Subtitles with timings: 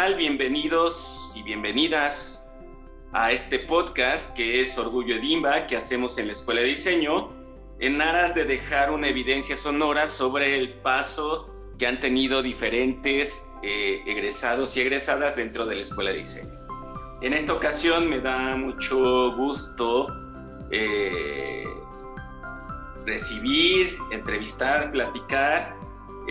[0.00, 2.48] Bienvenidos y bienvenidas
[3.12, 7.30] a este podcast que es Orgullo Edimba que hacemos en la Escuela de Diseño
[7.80, 14.02] en aras de dejar una evidencia sonora sobre el paso que han tenido diferentes eh,
[14.06, 16.58] egresados y egresadas dentro de la Escuela de Diseño.
[17.20, 20.08] En esta ocasión me da mucho gusto
[20.70, 21.66] eh,
[23.04, 25.76] recibir, entrevistar, platicar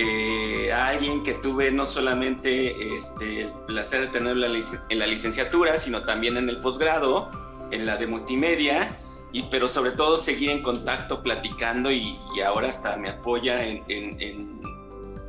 [0.02, 5.76] eh, a alguien que tuve no solamente este, el placer de tenerlo en la licenciatura,
[5.76, 7.30] sino también en el posgrado,
[7.72, 8.98] en la de multimedia,
[9.34, 12.18] y, pero sobre todo seguir en contacto, platicando y,
[12.48, 13.84] ahora hasta me apoya en,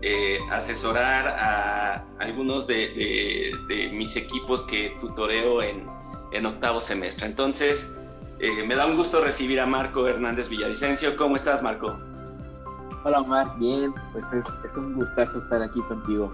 [0.02, 5.84] eh, asesorar a algunos de, mis equipos que tutoreo en,
[6.30, 7.27] en octavo semestre.
[7.27, 7.89] Entonces,
[8.39, 11.16] eh, me da un gusto recibir a Marco Hernández Villavicencio.
[11.16, 11.98] ¿Cómo estás, Marco?
[13.03, 13.59] Hola, Omar.
[13.59, 16.31] Bien, pues es, un gustazo estar aquí contigo.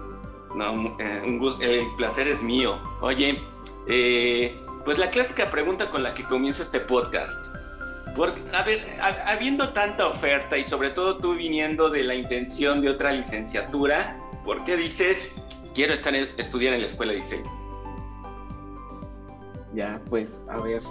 [0.55, 2.77] No, eh, un el placer es mío.
[3.01, 3.41] Oye,
[3.87, 7.47] eh, pues la clásica pregunta con la que comienzo este podcast.
[8.15, 8.85] Porque, a ver,
[9.27, 14.63] habiendo tanta oferta y sobre todo tú viniendo de la intención de otra licenciatura, ¿por
[14.65, 15.35] qué dices
[15.73, 17.51] quiero estar estudiar en la escuela de diseño?
[19.73, 20.81] Ya, pues, a ver,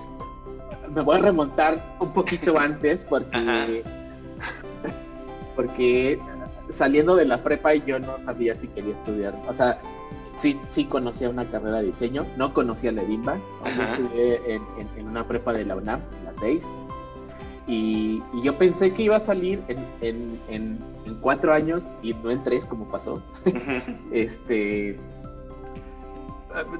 [0.90, 3.84] me voy a remontar un poquito antes porque,
[5.56, 6.20] porque
[6.70, 9.40] saliendo de la prepa yo no sabía si quería estudiar.
[9.48, 9.78] O sea,
[10.40, 13.38] sí, sí conocía una carrera de diseño, no conocía la EDIMBA.
[13.64, 14.40] Estudié
[14.96, 16.64] en, una prepa de la UNAM, la 6.
[17.66, 20.78] Y, yo pensé que iba a salir en, en,
[21.20, 23.22] cuatro años y no en tres como pasó.
[24.12, 24.98] este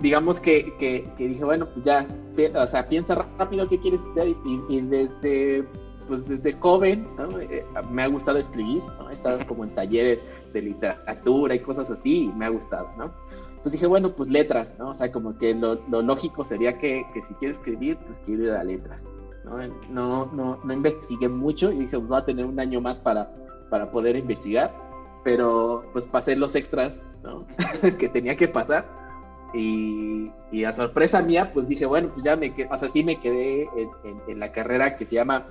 [0.00, 2.06] digamos que, que, dije, bueno, pues ya,
[2.54, 4.34] o sea, piensa rápido qué quieres hacer
[4.68, 5.66] y, desde,
[6.06, 7.06] pues desde joven
[7.40, 9.10] eh, me ha gustado escribir, ¿no?
[9.10, 13.12] he estado como en talleres de literatura y cosas así y me ha gustado, ¿no?
[13.48, 14.90] Entonces dije, bueno, pues letras, ¿no?
[14.90, 18.44] O sea, como que lo, lo lógico sería que, que, si quieres escribir, pues quiero
[18.44, 19.04] ir a letras,
[19.44, 19.58] ¿no?
[19.90, 23.30] No, no, no investigué mucho y dije, pues voy a tener un año más para,
[23.70, 24.72] para poder investigar,
[25.24, 27.44] pero pues pasé los extras, ¿no?
[27.98, 28.84] que tenía que pasar
[29.56, 33.20] y, a sorpresa mía, pues dije, bueno, pues ya me quedé, o sea, sí me
[33.20, 33.68] quedé
[34.28, 35.46] en, la carrera que se llama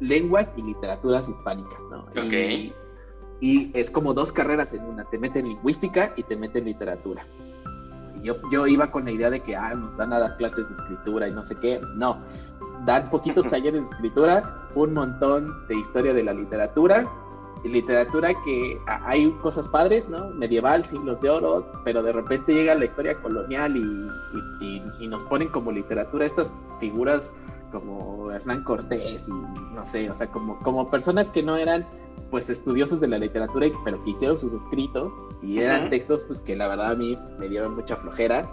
[0.00, 2.00] Lenguas y Literaturas Hispánicas, ¿no?
[2.04, 2.72] Ok.
[3.40, 7.26] Y, es como dos carreras en una, te meten lingüística y te meten literatura.
[8.16, 10.68] Y yo, yo iba con la idea de que, ah, nos van a dar clases
[10.68, 11.80] de escritura y no sé qué.
[11.94, 12.18] No,
[12.84, 17.08] dan poquitos talleres de escritura, un montón de historia de la literatura
[17.64, 20.30] literatura que hay cosas padres, ¿no?
[20.30, 25.48] Medieval, siglos de oro, pero de repente llega la historia colonial y, y, nos ponen
[25.48, 27.32] como literatura estas figuras
[27.70, 29.32] como Hernán Cortés y
[29.74, 31.86] no sé, o sea, como, como personas que no eran
[32.30, 35.12] pues estudiosos de la literatura, pero que hicieron sus escritos
[35.42, 38.48] y eran textos pues que la verdad a mí me dieron mucha flojera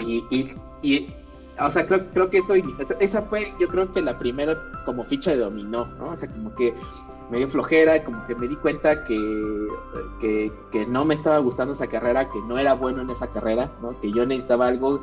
[0.00, 1.14] y, y,
[1.60, 2.54] o sea, creo, creo que eso,
[3.00, 6.10] esa fue yo creo que la primera como ficha de dominó, ¿no?
[6.10, 6.74] O sea, como que
[7.30, 9.68] me dio flojera, como que me di cuenta que,
[10.20, 13.98] que, no me estaba gustando esa carrera, que no era bueno en esa carrera, ¿no?
[14.00, 15.02] que yo necesitaba algo,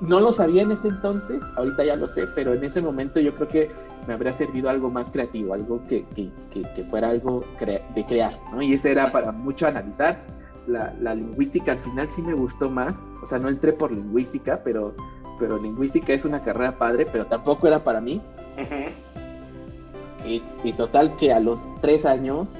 [0.00, 3.34] no lo sabía en ese entonces, ahorita ya lo sé, pero en ese momento yo
[3.34, 3.70] creo que
[4.06, 8.62] me habría servido algo más creativo, algo que, que fuera algo de crear, ¿no?
[8.62, 10.24] y ese era para mucho analizar.
[10.66, 14.60] La, la, lingüística al final sí me gustó más, o sea, no entré por lingüística,
[14.62, 14.94] pero,
[15.38, 18.20] pero lingüística es una carrera padre, pero tampoco era para mí.
[20.26, 22.50] Y, total que a los tres años,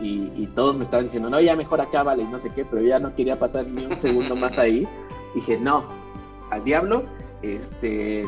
[0.00, 2.88] y, todos me estaban diciendo, no, ya mejor acábale y no sé qué, pero yo
[2.88, 4.86] ya no quería pasar ni un segundo más ahí.
[5.34, 5.84] Dije, no,
[6.56, 7.04] al diablo.
[7.42, 8.26] Este,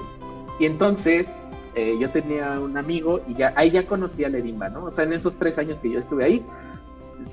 [0.61, 1.37] y entonces
[1.75, 4.85] eh, yo tenía un amigo y ya, ahí ya conocía a Ledimba, ¿no?
[4.85, 6.47] O sea, en esos tres años que yo estuve ahí,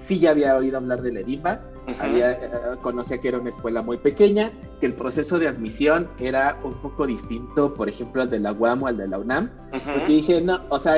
[0.08, 1.62] sí ya había oído hablar de Ledimba,
[2.00, 2.50] había, eh,
[2.82, 7.06] conocía que era una escuela muy pequeña, que el proceso de admisión era un poco
[7.06, 10.60] distinto, por ejemplo, al de la UAM o al de la UNAM, porque dije, no,
[10.70, 10.98] o sea,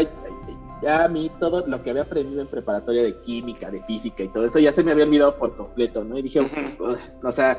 [0.81, 4.29] ya a mí todo lo que había aprendido en preparatoria de química, de física y
[4.29, 6.17] todo eso, ya se me había olvidado por completo, ¿no?
[6.17, 6.41] Y dije,
[7.23, 7.57] o sea,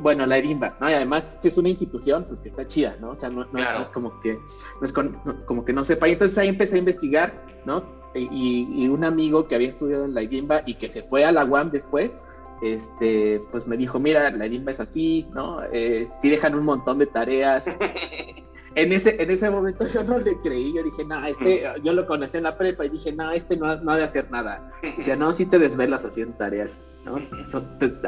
[0.00, 0.88] bueno, la Edimba, ¿no?
[0.88, 3.10] Y además es una institución, pues que está chida, ¿no?
[3.10, 6.08] O sea, no, es como que, no es como que no sepa.
[6.08, 7.32] Y entonces ahí empecé a investigar,
[7.64, 7.98] ¿no?
[8.14, 11.44] y, un amigo que había estudiado en la IDIMBA y que se fue a la
[11.44, 12.16] UAM después,
[12.62, 15.62] este, pues me dijo, mira, la IDIMBA es así, ¿no?
[15.72, 17.66] Eh, sí dejan un montón de tareas.
[18.74, 22.06] en ese, en ese momento yo no le creí, yo dije, no, este, yo lo
[22.06, 24.72] conocí en la prepa y dije, no, este no, no ha de hacer nada.
[24.96, 27.18] Dice, no, sí te desvelas haciendo tareas, ¿no?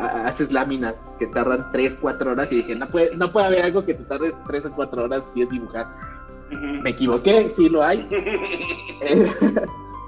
[0.01, 3.85] haces láminas que tardan 3, 4 horas y dije, no puede, no puede haber algo
[3.85, 5.87] que te tardes 3 o 4 horas si es dibujar.
[6.83, 8.07] Me equivoqué, sí lo hay.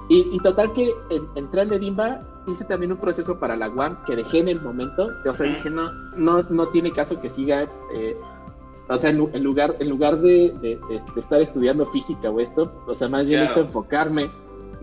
[0.09, 0.93] Y, total que
[1.35, 5.09] entré en Edimba hice también un proceso para la UAM que dejé en el momento,
[5.25, 7.63] o sea, dije, no, no, no tiene caso que siga,
[7.93, 8.17] eh,
[8.89, 10.79] o sea, en, lugar, en lugar de, de,
[11.15, 14.29] estar estudiando física o esto, o sea, más bien esto enfocarme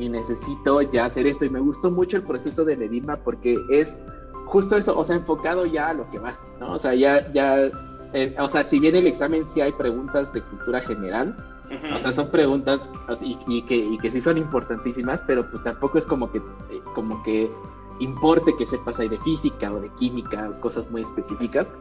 [0.01, 1.45] y necesito ya hacer esto.
[1.45, 3.99] Y me gustó mucho el proceso de Ledima porque es
[4.47, 6.73] justo eso, o sea, enfocado ya a lo que vas, ¿no?
[6.73, 7.71] O sea, ya, ya,
[8.13, 11.37] eh, o sea, si bien el examen sí hay preguntas de cultura general,
[11.95, 16.07] o sea, son preguntas y, que, y que sí son importantísimas, pero pues tampoco es
[16.07, 17.49] como que, eh, como que
[18.01, 21.73] importe que sepas ahí de física o de química o cosas muy específicas,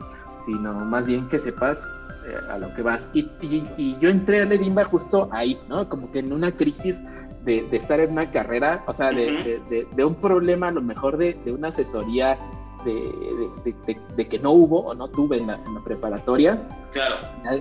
[0.45, 1.88] sino más bien que sepas
[2.27, 3.10] eh, a lo que vas.
[3.13, 5.89] Y, y, yo entré a Ledimba justo ahí, ¿no?
[5.89, 7.01] Como que en una crisis
[7.44, 10.81] de, de estar en una carrera, o sea, de, de, de un problema a lo
[10.81, 12.38] mejor de, una asesoría
[12.86, 16.62] de, que no hubo o no tuve en la, preparatoria.
[16.91, 17.15] Claro.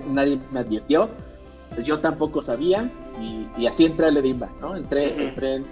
[0.09, 1.09] Nadie, me advirtió.
[1.83, 2.91] Yo tampoco sabía
[3.57, 4.75] y, así entré a Ledimba, ¿no?
[4.75, 5.63] Entré, entré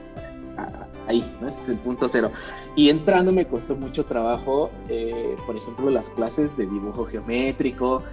[1.07, 1.47] ahí, ¿no?
[1.47, 2.31] Ese es el punto cero.
[2.75, 8.03] Y entrando me costó mucho trabajo, eh, por ejemplo, las clases de dibujo geométrico,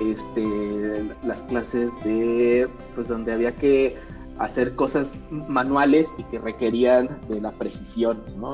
[0.00, 3.96] este, las clases de, pues donde había que
[4.38, 8.52] hacer cosas manuales y que requerían de la precisión, ¿no?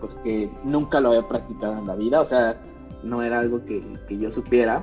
[0.00, 2.60] Porque nunca lo había practicado en la vida, o sea,
[3.02, 4.82] no era algo que, que yo supiera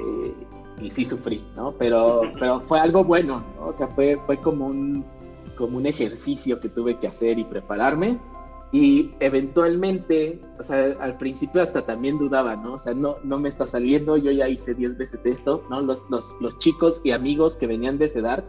[0.00, 0.34] eh,
[0.80, 1.72] y sí sufrí, ¿no?
[1.72, 3.66] Pero, pero fue algo bueno, ¿no?
[3.66, 5.04] O sea, fue, fue como, un,
[5.56, 8.18] como un ejercicio que tuve que hacer y prepararme
[8.70, 12.74] y eventualmente, o sea, al principio hasta también dudaba, ¿no?
[12.74, 15.80] O sea, no, no me está saliendo, yo ya hice 10 veces esto, ¿no?
[15.80, 18.44] Los, los, los chicos y amigos que venían de esa edad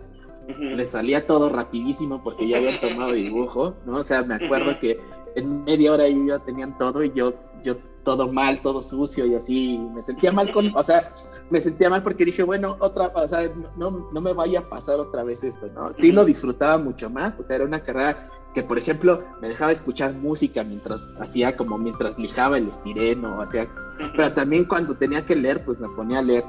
[0.58, 3.98] les salía todo rapidísimo porque ya habían tomado dibujo, ¿no?
[3.98, 5.00] O sea, me acuerdo que
[5.36, 9.36] en media hora ellos ya tenían todo y yo, yo todo mal, todo sucio y
[9.36, 11.14] así, me sentía mal con, o sea,
[11.50, 15.00] me sentía mal porque dije, bueno, otra, o sea, no, no me vaya a pasar
[15.00, 15.94] otra vez esto, ¿no?
[15.94, 19.72] Sí lo disfrutaba mucho más, o sea, era una carrera que, por ejemplo, me dejaba
[19.72, 23.68] escuchar música mientras hacía como mientras lijaba el estireno, o sea,
[24.16, 26.44] pero también cuando tenía que leer, pues me ponía a leer.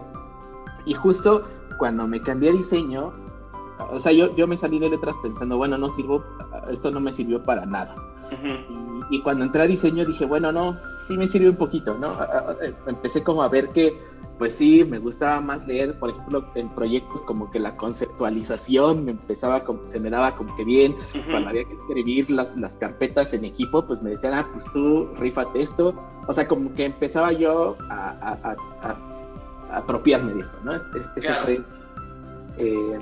[0.86, 1.46] Y justo
[1.78, 3.12] cuando me cambié diseño,
[3.90, 6.24] o sea, yo, yo me salí de letras pensando, bueno, no sirvo,
[6.70, 7.94] esto no me sirvió para nada.
[9.10, 12.16] y, cuando entré a diseño dije, bueno, no, sí me sirvió un poquito, ¿no?
[12.86, 14.00] Empecé como a ver que,
[14.38, 19.12] pues sí, me gustaba más leer, por ejemplo, en proyectos como que la conceptualización me
[19.12, 20.94] empezaba, como, se me daba como que bien,
[21.30, 25.08] cuando había que escribir las, las carpetas en equipo, pues me decían, ah, pues tú
[25.16, 25.94] rifate esto.
[26.26, 28.56] O sea, como que empezaba yo a,
[29.72, 30.74] apropiarme de esto, ¿no?
[30.74, 30.84] Es,
[31.44, 31.60] fue...
[32.58, 32.98] Eh,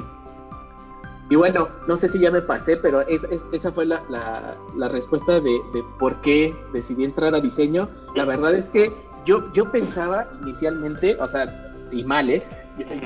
[1.31, 5.51] y bueno, no sé si ya me pasé, pero esa fue la, la, respuesta de,
[5.51, 7.89] de, por qué decidí entrar a diseño.
[8.15, 8.91] La verdad es que
[9.27, 12.43] yo, yo pensaba inicialmente, o sea, y mal, ¿eh?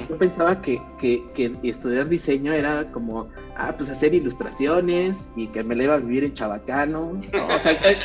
[0.09, 5.65] Yo, pensaba que, que, que, estudiar diseño era como, ah, pues hacer ilustraciones y que
[5.65, 7.21] me la iba a vivir en Chabacano.
[7.33, 7.99] O sea, eh,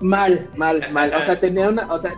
[0.00, 1.10] mal, mal, mal.
[1.16, 2.12] O sea, tenía una, o sea,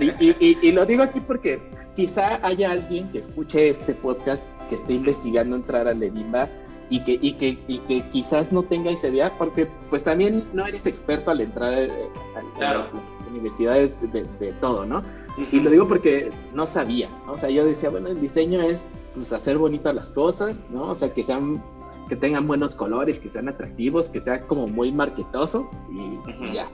[0.00, 1.62] y, y, y, lo digo aquí porque
[1.96, 6.48] quizá haya alguien que escuche este podcast que esté investigando entrar a Ledimba
[6.90, 10.66] y que, y que, y que quizás no tenga esa idea, porque pues también no
[10.66, 11.90] eres experto al entrar eh,
[12.60, 12.88] a, las
[13.30, 15.02] universidades de, todo, ¿no?
[15.52, 17.32] Y lo digo porque no sabía, ¿no?
[17.32, 20.90] o sea, yo decía, bueno, el diseño es pues hacer bonitas las cosas, ¿no?
[20.90, 21.62] O sea, que sean,
[22.08, 26.68] que tengan buenos colores, que sean atractivos, que sea como muy marquetoso y, y ya.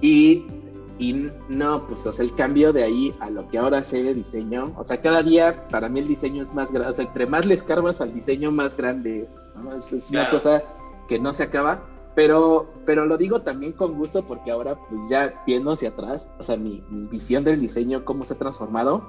[0.00, 0.46] Y
[0.98, 4.72] y no, pues o el cambio de ahí a lo que ahora sé de diseño,
[4.76, 7.44] o sea, cada día para mí el diseño es más grande, o sea, entre más
[7.44, 9.76] le escarbas al diseño, más grande es, ¿no?
[9.76, 10.62] Es, una cosa
[11.08, 11.82] que no se acaba,
[12.14, 16.42] pero, pero lo digo también con gusto porque ahora, pues ya viendo hacia atrás, o
[16.42, 19.06] sea, mi, visión del diseño, cómo se ha transformado,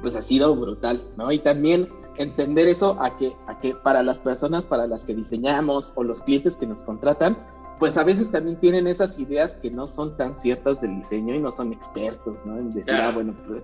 [0.00, 1.30] pues ha sido brutal, ¿no?
[1.32, 5.92] Y también entender eso a que, a que para las personas para las que diseñamos
[5.94, 7.36] o los clientes que nos contratan,
[7.82, 11.40] pues a veces también tienen esas ideas que no son tan ciertas del diseño y
[11.40, 12.56] no son expertos, ¿no?
[12.56, 13.60] En decir, ah, bueno, pues,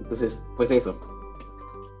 [0.00, 0.98] entonces, pues eso.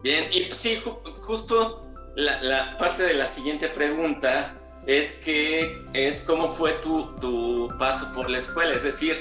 [0.02, 0.80] Bien, y sí,
[1.20, 1.84] justo
[2.16, 8.30] la, parte de la siguiente pregunta es que es cómo fue tu, tu paso por
[8.30, 9.14] la escuela, es decir,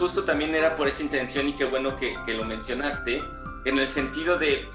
[0.00, 3.22] justo también era por esa intención y qué bueno que, que lo mencionaste,
[3.66, 4.68] en el sentido de,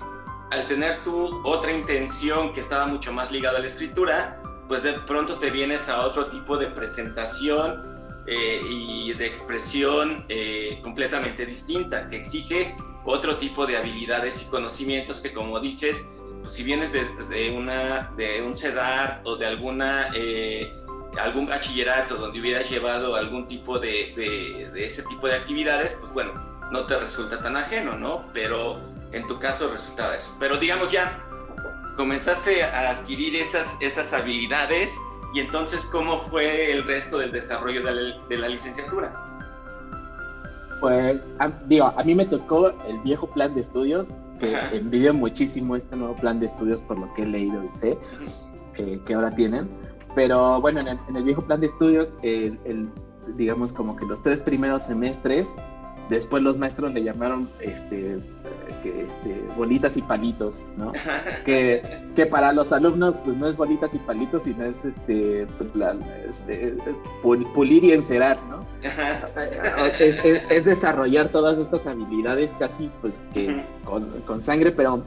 [0.51, 4.40] al tener tú otra intención que estaba mucho más ligada a la escritura,
[4.71, 7.83] pues de pronto te vienes a otro tipo de presentación
[8.25, 12.73] eh, y de expresión eh, completamente distinta, que exige
[13.03, 16.01] otro tipo de habilidades y conocimientos que como dices,
[16.41, 20.73] pues si vienes de, una, de un CEDAR o de alguna, eh,
[21.19, 26.31] algún bachillerato donde hubieras llevado algún tipo de, de, ese tipo de actividades, pues bueno,
[26.71, 28.23] no te resulta tan ajeno, ¿no?
[28.33, 28.79] Pero
[29.11, 30.33] en tu caso resultaba eso.
[30.39, 31.27] Pero digamos ya,
[31.95, 34.97] comenzaste a adquirir esas, esas habilidades
[35.33, 39.15] Y entonces, ¿cómo fue el resto del desarrollo de la, licenciatura?
[40.81, 41.29] Pues,
[41.67, 46.15] digo, a mí me tocó el viejo plan de estudios, que envidio muchísimo este nuevo
[46.15, 47.97] plan de estudios por lo que he leído y sé
[49.05, 49.69] que ahora tienen.
[50.15, 52.91] Pero bueno, en el, viejo plan de estudios, el,
[53.37, 55.55] digamos como que los tres primeros semestres
[56.11, 58.19] Después los maestros le llamaron este,
[58.89, 60.91] este, bolitas y palitos, ¿no?
[61.45, 61.81] que,
[62.15, 65.69] que, para los alumnos pues no es bolitas y palitos, sino es este, pues,
[66.27, 66.77] este
[67.21, 68.65] pulir y encerar, ¿no?
[69.99, 75.03] es, desarrollar todas estas habilidades casi pues que con, con, sangre, pero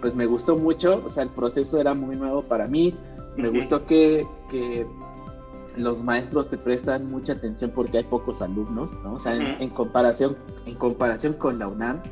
[0.00, 2.96] pues me gustó mucho, o sea, el proceso era muy nuevo para mí,
[3.36, 4.86] me gustó que, que
[5.76, 9.14] los maestros te prestan mucha atención porque hay pocos alumnos, ¿no?
[9.14, 10.36] O sea, en, comparación,
[10.66, 12.02] en comparación con la UNAM,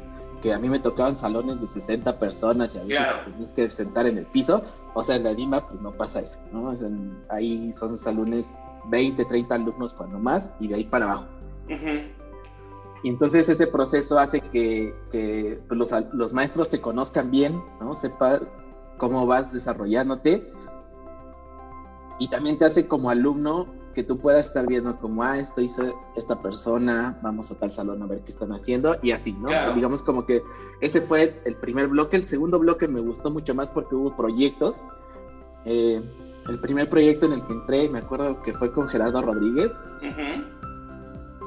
[0.42, 4.06] que a mí me tocaban salones de 60 personas y a veces tenías que sentar
[4.06, 6.70] en el piso, o sea, en la DIMA pues no pasa eso, ¿no?
[6.70, 6.90] O sea,
[7.30, 8.56] ahí son salones
[8.90, 11.26] 20, 30 alumnos cuando más y de ahí para abajo.
[13.04, 17.94] Y entonces ese proceso hace que, que pues, los, los, maestros te conozcan bien, ¿no?
[17.96, 18.40] Sepa
[18.98, 20.52] cómo vas desarrollándote
[22.18, 25.82] y también te hace como alumno que tú puedas estar viendo como, ah, esto hizo
[26.16, 29.48] esta persona, vamos a tal salón a ver qué están haciendo y así, ¿no?
[29.74, 30.42] Digamos como que
[30.80, 32.16] ese fue el primer bloque.
[32.16, 34.80] El segundo bloque me gustó mucho más porque hubo proyectos.
[35.64, 36.02] Eh,
[36.48, 39.76] el primer proyecto en el que entré, me acuerdo que fue con Gerardo Rodríguez.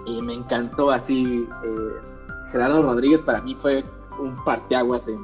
[0.05, 1.47] Y me encantó así.
[1.63, 1.89] Eh,
[2.51, 3.83] Gerardo Rodríguez para mí fue
[4.19, 5.19] un parteaguas en,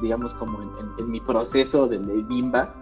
[0.00, 0.62] digamos, como
[0.98, 2.74] en, mi proceso de, Bimba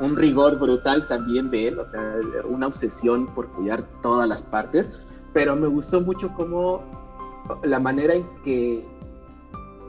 [0.00, 2.16] un rigor brutal también de él, o sea,
[2.48, 4.92] una obsesión por cuidar todas las partes,
[5.32, 6.82] pero me gustó mucho como
[7.62, 8.86] la manera en que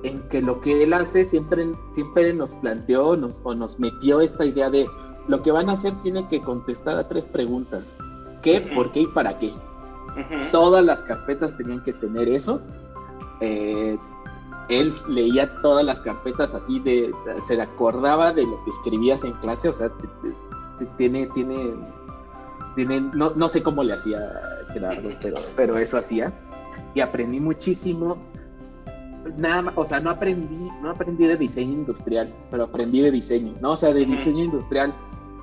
[0.04, 4.46] en que lo que él hace siempre, siempre nos planteó nos, o nos metió esta
[4.46, 4.86] idea de
[5.28, 7.96] lo que van a hacer tiene que contestar a tres preguntas.
[8.42, 9.52] ¿Qué, por qué y para qué?
[10.52, 12.62] Todas las carpetas tenían que tener eso.
[13.42, 13.98] Eh,
[14.70, 17.14] él leía todas las carpetas así de,
[17.48, 19.92] se acordaba de lo que escribías en clase, o sea,
[20.98, 21.74] tiene, tiene,
[22.76, 24.20] tiene, no, no sé cómo le hacía
[24.74, 26.34] Gerardo, pero, pero eso hacía.
[26.94, 28.18] Y aprendí muchísimo.
[29.38, 33.56] Nada más, o sea, no aprendí, no aprendí de diseño industrial, pero aprendí de diseño,
[33.62, 33.72] ¿no?
[33.72, 34.94] O sea, de diseño industrial,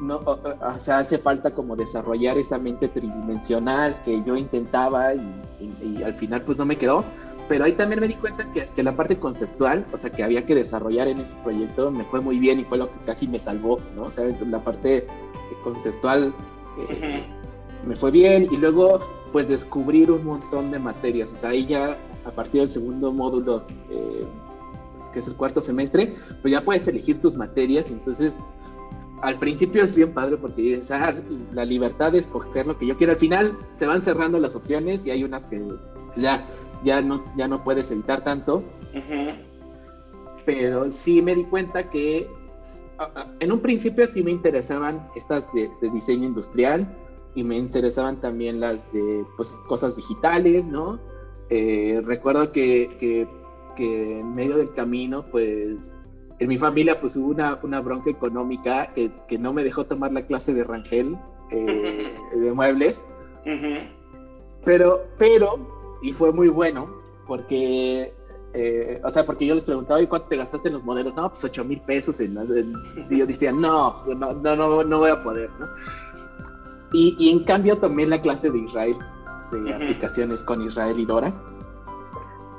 [0.01, 6.15] no, o, sea, hace falta como desarrollar esa mente tridimensional que yo intentaba y al
[6.15, 7.05] final pues no me quedó
[7.49, 10.55] pero ahí también me di cuenta que, la parte conceptual, o sea, que había que
[10.55, 13.81] desarrollar en ese proyecto, me fue muy bien y fue lo que casi me salvó,
[13.95, 14.05] ¿no?
[14.05, 15.07] O sea, la parte
[15.63, 16.35] conceptual
[16.79, 17.25] eh,
[17.87, 19.01] me fue bien y luego,
[19.33, 23.65] pues, descubrir un montón de materias, o sea, ahí ya a partir del segundo módulo,
[23.91, 24.25] eh,
[25.13, 28.39] que es el cuarto semestre, pues ya puedes elegir tus materias, entonces
[29.25, 31.15] al principio es bien padre porque dices, ah,
[31.53, 33.13] la libertad de escoger lo que yo quiero.
[33.13, 35.63] Al final se van cerrando las opciones y hay unas que
[36.17, 36.47] ya
[36.85, 38.63] ya no, ya no puedes editar tanto.
[40.45, 42.29] Pero sí me di cuenta que
[43.41, 46.87] en un principio sí me interesaban estas de, diseño industrial
[47.35, 51.01] y me interesaban también las de pues, cosas digitales, ¿no?
[51.51, 53.27] Eh, recuerdo que,
[53.77, 55.95] que, en medio del camino, pues
[56.39, 60.13] en mi familia pues hubo una, una bronca económica que, que, no me dejó tomar
[60.13, 61.17] la clase de Rangel
[61.51, 63.05] eh, de muebles.
[64.65, 65.74] Pero, pero
[66.05, 66.89] y fue muy bueno
[67.27, 68.15] porque,
[68.53, 71.15] eh, o sea, porque yo les preguntaba, ¿y cuánto te gastaste en los modelos?
[71.15, 72.21] No, pues 8 mil pesos.
[72.21, 72.37] En,
[73.09, 75.67] y yo decía, no, no, no, no, voy a poder, ¿no?
[76.93, 78.97] Y, y, en cambio tomé la clase de Israel,
[79.51, 81.33] de aplicaciones con Israel y Dora.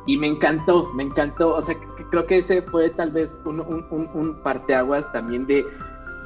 [0.08, 1.54] Y me encantó, me encantó.
[1.54, 1.76] O sea,
[2.10, 5.64] creo que ese fue tal vez un, un, un parteaguas también de,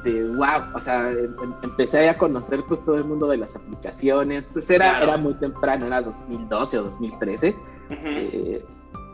[0.04, 3.56] de wow, o sea, em, em, empecé a conocer pues todo el mundo de las
[3.56, 7.56] aplicaciones, pues era, era muy temprano, era 2012 o 2013,
[7.90, 8.64] eh,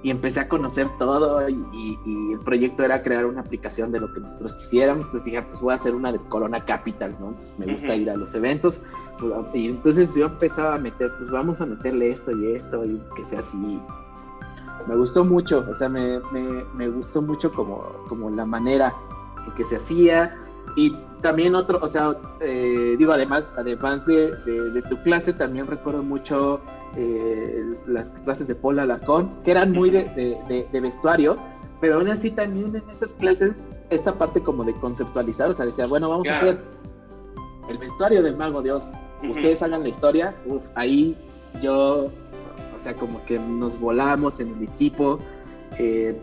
[0.03, 1.99] y empecé a conocer todo y,
[2.33, 5.73] el proyecto era crear una aplicación de lo que nosotros quisiéramos, entonces dije, pues voy
[5.73, 7.35] a hacer una de Corona Capital, ¿no?
[7.59, 8.83] Me gusta ir a los eventos,
[9.19, 13.01] pues, y entonces yo empezaba a meter, pues vamos a meterle esto y esto, y
[13.17, 13.81] que sea así.
[14.87, 18.93] Me gustó mucho, o sea, me, me, me gustó mucho como, como la manera
[19.45, 20.39] en que se hacía,
[20.77, 26.03] y también otro, o sea, eh, digo, además, además de, de, tu clase, también recuerdo
[26.03, 26.61] mucho
[26.97, 30.05] eh, las clases de Paul Alarcón, que eran muy de,
[30.71, 31.39] de, vestuario,
[31.81, 35.87] pero aún así también en estas clases, esta parte como de conceptualizar, o sea, decía,
[35.87, 36.59] bueno, vamos a hacer
[37.71, 38.85] el vestuario del Mago Dios,
[39.23, 41.17] ustedes hagan la historia, uf, ahí
[41.63, 42.11] yo,
[42.75, 45.19] o sea, como que nos volamos en el equipo.
[45.79, 46.21] Eh,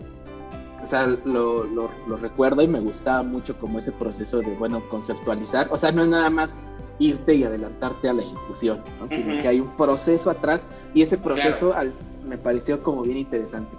[0.83, 5.67] o sea, lo, lo, recuerdo y me gustaba mucho como ese proceso de, bueno, conceptualizar.
[5.71, 6.59] O sea, no es nada más
[6.99, 11.73] irte y adelantarte a la ejecución, sino que hay un proceso atrás y ese proceso
[11.73, 11.93] al,
[12.27, 13.75] me pareció como bien interesante.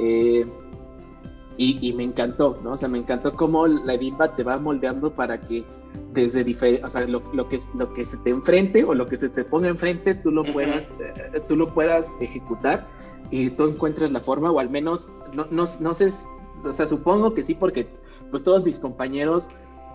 [0.00, 0.46] Eh,
[1.58, 2.72] y, me encantó, ¿no?
[2.72, 5.64] O sea, me encantó cómo la DIMBA te va moldeando para que
[6.12, 9.28] desde diferentes, o sea, lo, que, lo que se te enfrente o lo que se
[9.28, 12.88] te ponga enfrente, tú lo puedas, eh, tú lo puedas ejecutar
[13.30, 16.12] y tú encuentres la forma, o al menos, no, no, no sé,
[16.64, 17.86] o sea, supongo que sí, porque
[18.30, 19.48] pues todos mis compañeros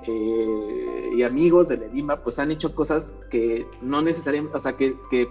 [0.03, 4.95] eh, y amigos de Ledima pues han hecho cosas que no necesariamente, o sea, que,
[5.09, 5.27] que,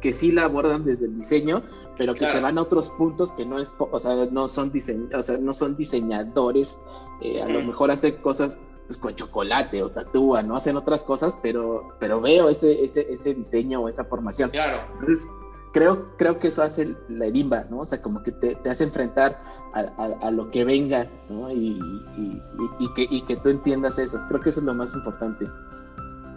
[0.00, 1.62] que sí la abordan desde el diseño,
[1.96, 4.72] pero que se van a otros puntos que no es, o sea, no son,
[5.16, 6.80] o sea, no son diseñadores,
[7.22, 10.56] eh, a lo mejor hacen cosas pues, con chocolate o tatúan, ¿no?
[10.56, 14.50] Hacen otras cosas, pero, pero veo ese, ese, ese diseño o esa formación.
[14.50, 14.80] Claro.
[14.94, 15.26] Entonces,
[15.74, 17.80] creo, creo que eso hace la Edimba, ¿no?
[17.80, 19.36] O sea, como que te, te hace enfrentar
[19.74, 19.80] a,
[20.22, 21.50] a, lo que venga, ¿no?
[21.50, 21.76] Y,
[22.16, 22.42] y,
[22.78, 24.24] y, que, y que tú entiendas eso.
[24.28, 25.46] Creo que eso es lo más importante.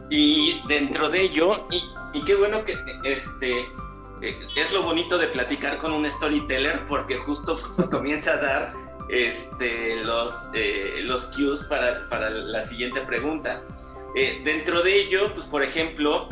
[0.09, 3.59] Y dentro de ello, y, qué bueno que este
[4.21, 7.59] eh, es lo bonito de platicar con un storyteller porque justo
[7.91, 8.73] comienza a dar
[9.09, 13.61] este, los, eh, los cues para, para, la siguiente pregunta.
[14.15, 16.27] Eh, dentro de ello, pues por ejemplo,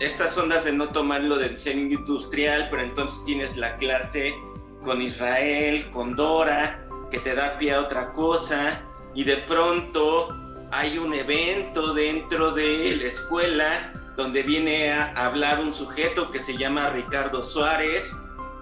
[0.00, 4.34] estas ondas de no tomarlo del diseño industrial, pero entonces tienes la clase
[4.82, 8.84] con Israel, con Dora, que te da pie a otra cosa,
[9.14, 10.36] y de pronto
[10.72, 16.56] hay un evento dentro de la escuela donde viene a hablar un sujeto que se
[16.56, 18.16] llama Ricardo Suárez,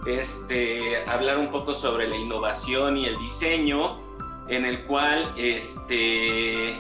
[0.06, 4.00] este, hablar un poco sobre la innovación y el diseño,
[4.48, 6.78] en el cual este,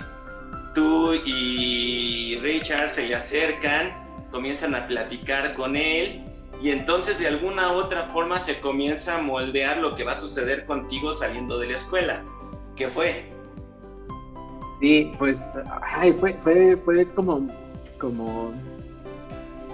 [0.74, 4.01] tú y Richard se le acercan,
[4.32, 6.24] comienzan a platicar con él
[6.60, 10.66] y entonces de alguna otra forma se comienza a moldear lo que va a suceder
[10.66, 12.24] contigo saliendo de la escuela.
[12.74, 13.30] ¿Qué fue?
[14.80, 15.44] Sí, pues
[16.18, 17.48] fue, fue, fue como
[18.02, 18.52] como,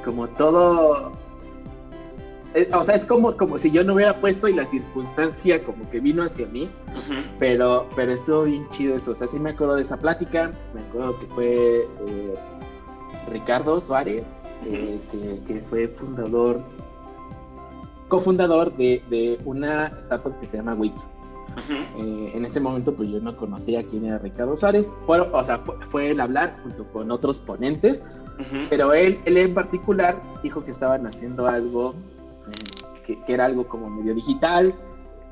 [0.04, 1.12] como todo,
[2.74, 5.98] o sea, es como, como si yo no hubiera puesto y la circunstancia como que
[5.98, 6.70] vino hacia mí,
[7.38, 10.82] pero, pero estuvo bien chido eso, o sea, sí me acuerdo de esa plática, me
[10.82, 11.46] acuerdo que fue
[12.06, 12.34] eh,
[13.30, 15.00] Ricardo Suárez, eh,
[15.46, 16.62] que, fue fundador,
[18.08, 21.08] cofundador de, de una startup que se llama Wix.
[21.96, 24.90] Eh, en ese momento, pues yo no conocía quién era Ricardo Suárez.
[25.06, 28.04] o sea, fue, el hablar junto con otros ponentes,
[28.70, 31.94] pero él, él en particular dijo que estaban haciendo algo
[33.06, 34.74] eh, que, era algo como medio digital,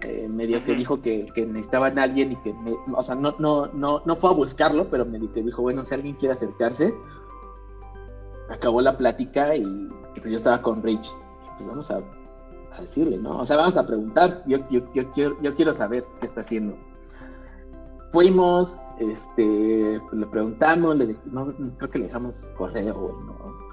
[0.02, 2.54] eh, medio que dijo que, que, necesitaban a alguien y que,
[2.94, 5.94] o sea, no, no, no, no fue a buscarlo, pero medio que dijo, bueno, si
[5.94, 6.94] alguien quiere acercarse,
[8.50, 9.64] acabó la plática y,
[10.14, 11.10] pues yo estaba con Rich.
[11.56, 12.02] Pues vamos a
[12.80, 13.38] decirle, ¿no?
[13.38, 16.76] O sea, vamos a preguntar, yo, yo, yo, quiero, yo quiero saber qué está haciendo.
[18.12, 23.18] Fuimos, este, le preguntamos, le, no, creo que le dejamos correo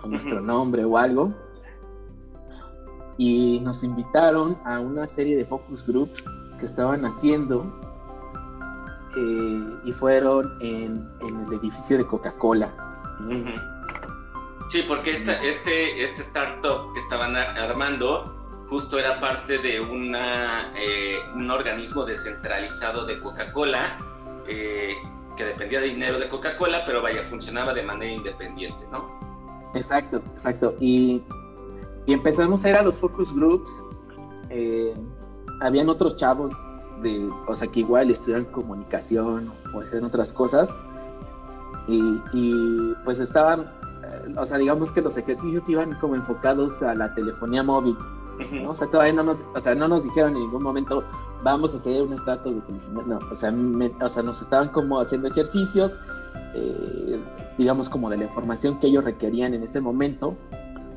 [0.01, 1.33] con nuestro nombre o algo.
[3.17, 6.25] Y nos invitaron a una serie de focus groups
[6.59, 7.79] que estaban haciendo
[9.15, 12.73] eh, y fueron en, en, el edificio de Coca-Cola.
[14.73, 18.25] Sí, porque esta, este, este startup que estaban armando
[18.67, 23.99] justo era parte de una, eh, un organismo descentralizado de Coca-Cola,
[24.47, 24.95] eh,
[25.37, 29.19] que dependía de dinero de Coca-Cola, pero vaya, funcionaba de manera independiente, ¿no?
[29.75, 30.75] Exacto, exacto.
[30.79, 31.21] Y,
[32.07, 33.69] y empezamos a ir a los focus groups.
[34.49, 34.95] Eh,
[35.61, 36.51] habían otros chavos
[37.03, 40.75] de, o sea, que igual estudian comunicación o hacían otras cosas.
[41.87, 43.71] Y, y, pues estaban,
[44.37, 47.97] o sea, digamos que los ejercicios iban como enfocados a la telefonía móvil.
[48.67, 51.03] O sea, todavía no nos, o sea, no nos dijeron en ningún momento
[51.43, 53.53] vamos a hacer un estatus de telefonía, no, o sea,
[54.01, 55.99] o sea, nos estaban como haciendo ejercicios,
[56.55, 57.19] eh,
[57.57, 60.35] digamos como de la información que ellos requerían en ese momento,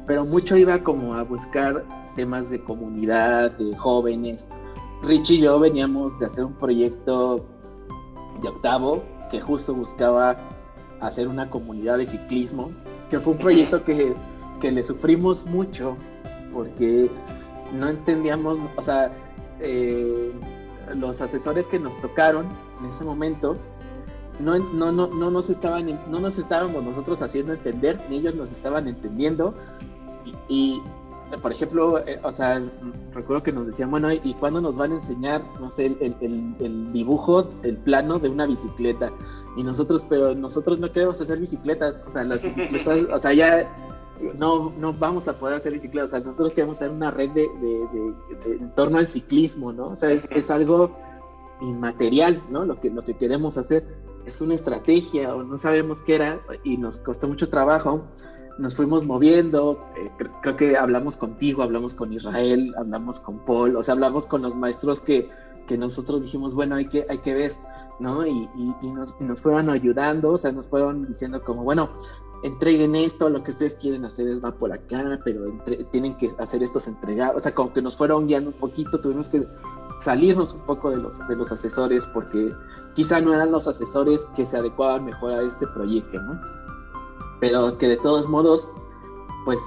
[0.07, 4.48] pero mucho iba como a buscar temas de comunidad, de jóvenes.
[5.02, 7.44] Rich y yo veníamos de hacer un proyecto
[8.40, 10.37] de octavo que justo buscaba
[11.00, 12.70] hacer una comunidad de ciclismo,
[13.11, 14.14] que fue un proyecto que,
[14.61, 15.97] que le sufrimos mucho
[16.53, 17.11] porque
[17.73, 19.12] no entendíamos, o sea,
[19.61, 20.33] eh,
[20.95, 22.47] los asesores que nos tocaron
[22.81, 23.57] en ese momento
[24.38, 28.53] no, no, no, no, nos estaban, no nos estábamos nosotros haciendo entender, ni ellos nos
[28.53, 29.55] estaban entendiendo.
[30.49, 30.81] Y,
[31.43, 32.62] por ejemplo, eh, o sea,
[33.12, 36.93] recuerdo que nos decían, bueno, ¿y cuándo nos van a enseñar, no sé, el, el,
[36.93, 39.12] dibujo, el plano de una bicicleta?
[39.57, 43.69] Y nosotros, pero nosotros no queremos hacer bicicletas, o sea, las bicicletas, o sea, ya
[44.39, 46.07] no, no vamos a poder hacer bicicleta.
[46.07, 47.45] O sea, nosotros queremos hacer una red de,
[48.47, 49.89] en torno al ciclismo, ¿no?
[49.89, 50.97] O sea, es, es, algo
[51.61, 52.65] inmaterial, ¿no?
[52.65, 53.85] Lo que, lo que queremos hacer
[54.27, 58.05] es una estrategia o no sabemos qué era y nos costó mucho trabajo.
[58.59, 63.83] Nos fuimos moviendo, eh, creo que hablamos contigo, hablamos con Israel, hablamos con Paul, o
[63.83, 65.29] sea, hablamos con los maestros que,
[65.66, 67.53] que nosotros dijimos, bueno, hay que, hay que ver,
[68.01, 68.27] ¿no?
[68.27, 71.90] Y, y, nos, y, nos, fueron ayudando, o sea, nos fueron diciendo como, bueno,
[72.45, 75.53] entreguen esto, lo que ustedes quieren hacer es va por acá, pero
[75.90, 79.29] tienen que hacer estos entregados, o sea, como que nos fueron guiando un poquito, tuvimos
[79.29, 79.47] que
[80.03, 82.55] salirnos un poco de los, de los asesores porque
[82.95, 86.56] quizá no eran los asesores que se adecuaban mejor a este proyecto, ¿no?
[87.40, 88.70] Pero que de todos modos,
[89.44, 89.59] pues,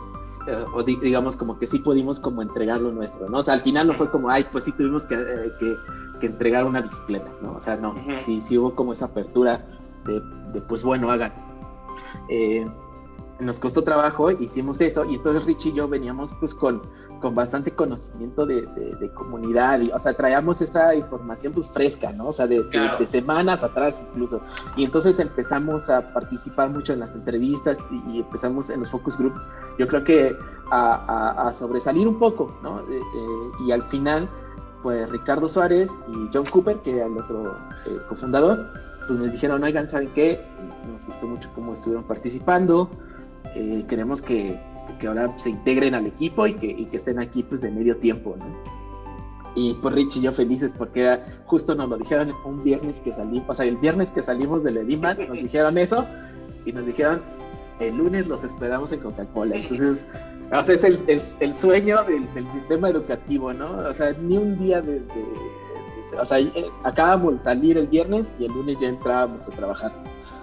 [0.47, 0.65] eh,
[1.01, 3.39] digamos como que sí pudimos como entregar lo nuestro, ¿no?
[3.39, 5.75] O sea, al final no fue como, ay, pues sí tuvimos que, eh, que,
[6.19, 7.53] que entregar una bicicleta, ¿no?
[7.53, 7.93] O sea, no,
[8.25, 9.65] sí, sí hubo como esa apertura
[10.05, 10.21] de,
[10.53, 11.33] de pues bueno, hagan
[12.29, 12.67] eh,
[13.39, 16.81] nos costó trabajo, hicimos eso, y entonces Rich y yo veníamos pues con,
[17.19, 22.27] con bastante conocimiento de, comunidad, y, o sea, traíamos esa información pues fresca, ¿no?
[22.27, 22.65] O sea, de,
[23.05, 24.41] semanas atrás incluso.
[24.75, 29.41] Y entonces empezamos a participar mucho en las entrevistas y, empezamos en los focus groups,
[29.77, 30.35] yo creo que
[30.71, 32.79] a, sobresalir un poco, ¿no?
[32.81, 34.29] Eh, eh, y al final,
[34.83, 37.57] pues Ricardo Suárez y John Cooper, que era el otro
[38.07, 38.71] cofundador,
[39.07, 40.45] pues nos dijeron, oigan, ¿saben qué?
[40.91, 42.89] Nos gustó mucho cómo estuvieron participando,
[43.55, 44.61] eh, queremos que,
[44.97, 47.97] que, ahora se integren al equipo y que, y que, estén aquí pues de medio
[47.97, 48.45] tiempo, ¿no?
[49.55, 53.11] Y pues Rich y yo felices porque era, justo nos lo dijeron un viernes que
[53.11, 56.05] salimos, o sea, el viernes que salimos del Ediman nos dijeron eso
[56.65, 57.21] y nos dijeron,
[57.79, 59.55] el lunes los esperamos en Coca-Cola.
[59.55, 60.07] Entonces,
[60.51, 63.71] o sea, es el, el, el sueño del, del, sistema educativo, ¿no?
[63.71, 65.01] O sea, ni un día de
[66.17, 69.91] o sea, eh, acabamos de salir el viernes y el lunes ya entrábamos a trabajar.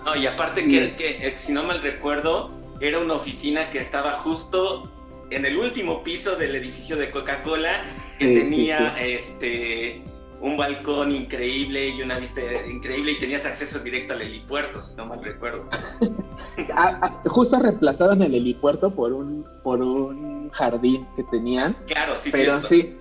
[0.04, 4.12] No, y aparte que, que, eh, si no mal recuerdo, era una oficina que estaba
[4.12, 4.90] justo
[5.30, 7.72] en el último piso del edificio de Coca-Cola,
[8.18, 10.02] que tenía este
[10.40, 15.06] un balcón increíble y una vista increíble y tenías acceso directo al helipuerto, si no
[15.06, 15.68] mal recuerdo.
[16.74, 21.74] Ah, ah, justo reemplazaron el helipuerto por un por un jardín que tenían.
[21.86, 22.94] Claro, sí, pero sí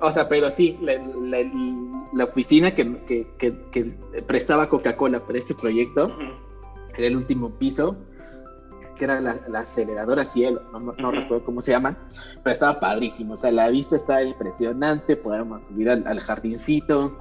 [0.00, 2.84] o sea, pero sí, la, oficina que,
[4.26, 6.10] prestaba Coca-Cola para este proyecto
[6.96, 7.96] era el último piso,
[8.96, 11.96] que era la, aceleradora Cielo, no, recuerdo cómo se llama,
[12.42, 13.34] pero estaba padrísimo.
[13.34, 17.18] O sea, la vista estaba impresionante, podíamos subir al, jardincito.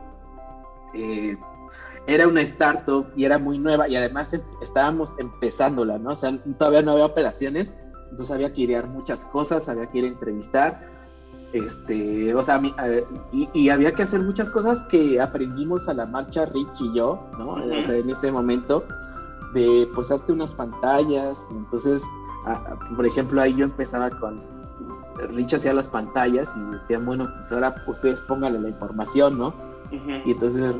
[0.93, 1.35] Eh,
[2.05, 6.11] era una startup y era muy nueva y además em, estábamos empezándola, ¿no?
[6.11, 7.77] O sea, todavía no había operaciones,
[8.11, 10.93] entonces había que idear muchas cosas, había que ir a entrevistar
[11.53, 12.59] este, o sea,
[13.31, 17.51] y, había que hacer muchas cosas que aprendimos a la marcha Rich y yo, ¿no?
[17.51, 18.83] O sea, en ese momento,
[19.53, 22.03] de pues hazte unas pantallas, entonces,
[22.95, 24.41] por ejemplo, ahí yo empezaba con,
[25.33, 29.53] Rich hacía las pantallas y decían, bueno, pues ahora ustedes pónganle la información, ¿no?
[30.25, 30.75] Y entonces,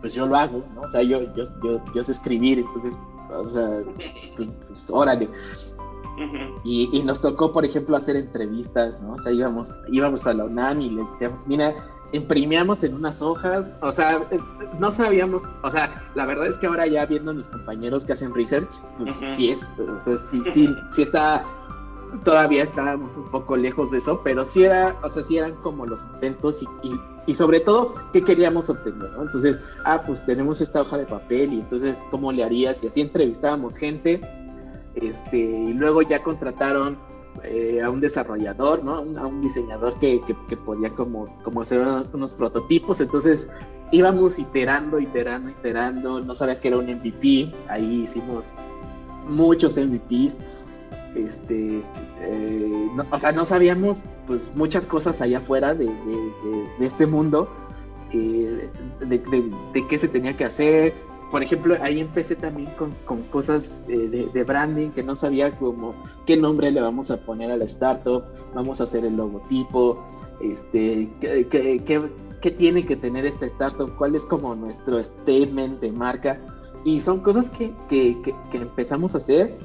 [0.00, 0.82] pues yo lo hago, ¿no?
[0.82, 1.44] O sea, yo, yo,
[1.94, 2.96] yo, sé escribir, entonces,
[3.32, 3.82] o sea,
[4.36, 5.28] pues, pues órale
[6.64, 9.14] y, nos tocó, por ejemplo, hacer entrevistas, ¿no?
[9.14, 11.74] O sea, íbamos, íbamos a la UNAM y le decíamos, mira,
[12.12, 14.38] imprimíamos en unas hojas, o sea, eh,
[14.78, 18.12] no sabíamos, o sea, la verdad es que ahora ya viendo a mis compañeros que
[18.12, 21.44] hacen research, pues sí es, o sea, sí, sí, sí está,
[22.24, 25.86] todavía estábamos un poco lejos de eso, pero sí era, o sea, sí eran como
[25.86, 29.10] los intentos y, y, sobre todo, ¿qué queríamos obtener?
[29.10, 29.22] ¿no?
[29.22, 32.82] Entonces, ah, pues tenemos esta hoja de papel y entonces, ¿cómo le harías?
[32.82, 34.20] Y así entrevistábamos gente
[34.96, 36.98] este, y luego ya contrataron
[37.44, 38.96] eh, a un desarrollador, ¿no?
[38.96, 41.80] A un diseñador que, que, podía como, como hacer
[42.12, 43.00] unos prototipos.
[43.00, 43.50] Entonces
[43.92, 46.20] íbamos iterando, iterando, iterando.
[46.20, 47.52] No sabía que era un MVP.
[47.68, 48.54] Ahí hicimos
[49.26, 50.36] muchos MVPs.
[51.14, 51.82] Este,
[52.20, 57.50] eh, o sea, no sabíamos pues muchas cosas allá afuera de, de, este mundo,
[58.12, 58.68] eh,
[59.00, 60.94] de, qué se tenía que hacer,
[61.30, 65.94] por ejemplo, ahí empecé también con, con cosas eh, de, branding que no sabía como
[66.26, 70.02] qué nombre le vamos a poner a la startup, vamos a hacer el logotipo,
[70.42, 75.92] este, qué, qué, qué, tiene que tener esta startup, cuál es como nuestro statement de
[75.92, 76.40] marca.
[76.84, 79.56] Y son cosas que, que, que empezamos a hacer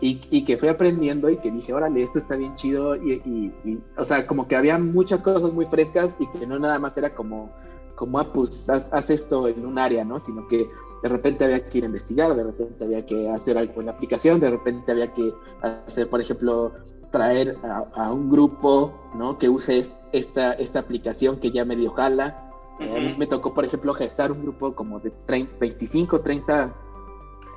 [0.00, 2.96] y, y, que fui aprendiendo y que dije, órale, esto está bien chido.
[2.96, 3.22] Y,
[3.64, 6.98] y, o sea, como que había muchas cosas muy frescas y que no nada más
[6.98, 7.50] era como,
[7.94, 10.18] como ah, pues haz esto en un área, ¿no?
[10.18, 10.68] Sino que
[11.04, 13.92] de repente había que ir a investigar, de repente había que hacer algo en la
[13.92, 16.72] aplicación, de repente había que hacer, por ejemplo,
[17.10, 19.36] traer a, un grupo, ¿no?
[19.36, 22.48] Que use esta, esta aplicación que ya medio jala.
[22.80, 25.12] a mí me tocó, por ejemplo, gestar un grupo como de
[25.60, 26.74] 25, 30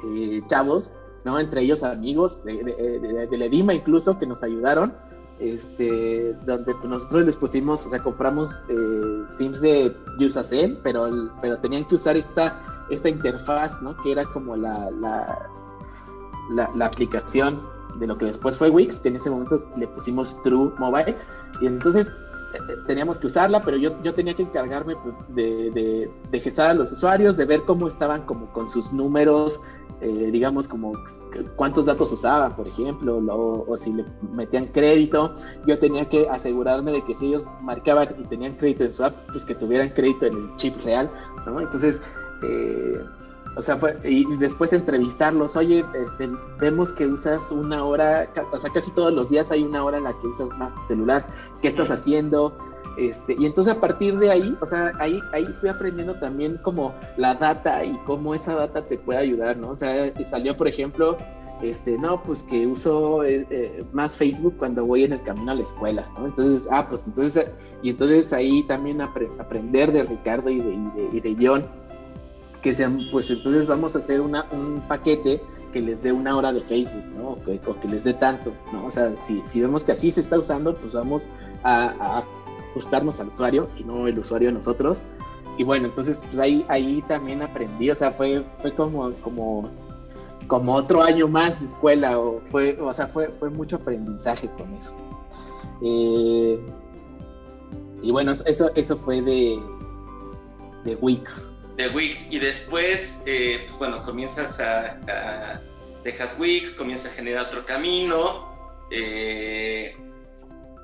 [0.04, 0.92] eh, chavos,
[1.24, 1.40] ¿no?
[1.40, 4.94] Entre ellos amigos de, de, de, Edima incluso que nos ayudaron,
[5.40, 11.58] este, donde pues, nosotros les pusimos, o sea, compramos eh, Sims de Usacell, pero, pero
[11.60, 13.96] tenían que usar esta, esta interfaz, ¿no?
[13.98, 15.50] Que era como la, la,
[16.76, 17.62] la, aplicación
[18.00, 21.16] de lo que después fue Wix, que en ese momento le pusimos True Mobile,
[21.62, 22.12] y entonces
[22.54, 26.72] eh, teníamos que usarla, pero yo, yo tenía que encargarme pues, de, de, de gestar
[26.72, 29.62] a los usuarios, de ver cómo estaban como con sus números,
[30.00, 30.94] eh, digamos, como
[31.56, 35.34] cuántos datos usaban, por ejemplo, o si le metían crédito.
[35.66, 39.16] Yo tenía que asegurarme de que si ellos marcaban y tenían crédito en su app,
[39.32, 41.10] pues que tuvieran crédito en el chip real,
[41.48, 41.60] ¿no?
[41.60, 42.04] Entonces,
[42.44, 43.02] eh,
[43.56, 48.72] o sea, fue, y después entrevistarlos, oye, este, vemos que usas una hora, o sea,
[48.72, 51.26] casi todos los días hay una hora en la que usas más tu celular,
[51.62, 52.56] ¿qué estás haciendo?
[52.98, 56.94] Este, y entonces a partir de ahí, o sea, ahí, ahí fui aprendiendo también como
[57.18, 59.70] la data y cómo esa data te puede ayudar, ¿no?
[59.70, 61.18] O sea, salió, por ejemplo,
[61.62, 65.56] este, no, pues que uso eh, eh, más Facebook cuando voy en el camino a
[65.56, 66.28] la escuela, ¿no?
[66.28, 71.38] Entonces, ah, pues entonces, y entonces ahí también aprender de Ricardo y de, y de,
[71.40, 71.66] John,
[73.12, 77.04] pues entonces vamos a hacer una, un paquete que les dé una hora de Facebook,
[77.16, 77.38] ¿no?
[77.44, 78.86] Que, les dé tanto, ¿no?
[78.86, 81.28] O sea, si, vemos que así se está usando, pues vamos
[81.64, 82.24] a,
[82.72, 85.02] ajustarnos al usuario y no el usuario nosotros.
[85.58, 89.70] Y bueno, entonces pues ahí, ahí también aprendí, o sea, fue, fue como, como,
[90.48, 94.74] como otro año más de escuela, o, fue, o sea, fue, fue mucho aprendizaje con
[94.76, 94.92] eso.
[95.82, 96.60] Eh,
[98.04, 99.60] y bueno, eso, eso fue de,
[100.86, 101.47] de Wix.
[101.78, 105.62] De Wix, y después, eh, pues bueno, comienzas a, a,
[106.04, 108.58] dejas Wix, comienzas a generar otro camino.
[108.92, 109.96] Eh,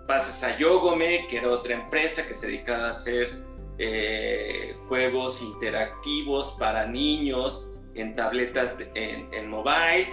[0.08, 3.42] pasas a Yogome, que era otra empresa que se dedicaba a hacer
[3.80, 10.08] eh, juegos interactivos para niños en tabletas en, mobile.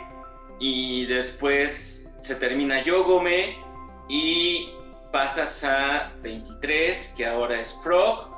[0.61, 3.59] Y después se termina Yogome
[4.09, 4.71] y
[5.13, 8.31] pasas a 23, que ahora es Frog,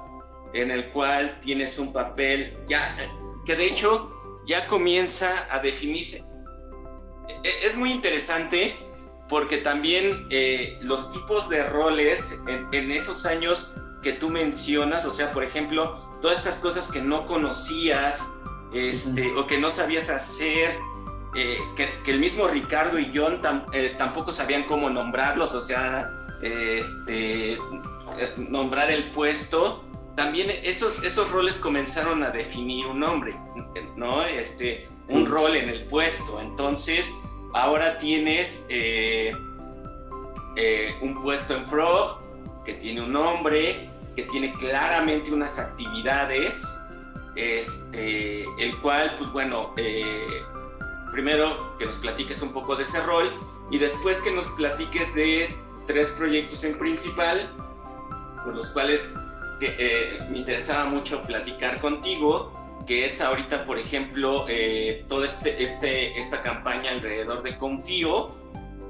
[0.54, 2.96] en el cual tienes un papel ya,
[3.44, 6.24] que de hecho ya comienza a definirse.
[7.28, 8.76] E, e, es muy interesante
[9.28, 12.38] porque también eh, los tipos de roles
[12.72, 13.70] en, esos años
[14.02, 18.18] que tú mencionas, o sea, por ejemplo, todas estas cosas que no conocías
[18.74, 20.78] este, o que no sabías hacer,
[21.34, 23.40] eh, que, el mismo Ricardo y John
[23.72, 26.10] eh, tampoco sabían cómo nombrarlos, o sea,
[26.42, 27.56] este,
[28.36, 29.82] nombrar el puesto,
[30.16, 33.34] también esos, esos roles comenzaron a definir un nombre,
[33.96, 34.22] ¿no?
[34.24, 36.40] Este, un rol en el puesto.
[36.40, 37.12] Entonces,
[37.54, 39.34] ahora tienes eh,
[40.56, 42.20] eh, un puesto en Frog
[42.64, 46.62] que tiene un nombre, que tiene claramente unas actividades,
[47.36, 50.42] este, el cual, pues bueno, eh,
[51.10, 53.32] primero que nos platiques un poco de ese rol
[53.70, 57.38] y después que nos platiques de tres proyectos en principal,
[58.44, 59.10] por los cuales
[60.30, 66.42] me interesaba mucho platicar contigo que es ahorita, por ejemplo, eh, toda este, este, esta
[66.42, 68.34] campaña alrededor de Confío,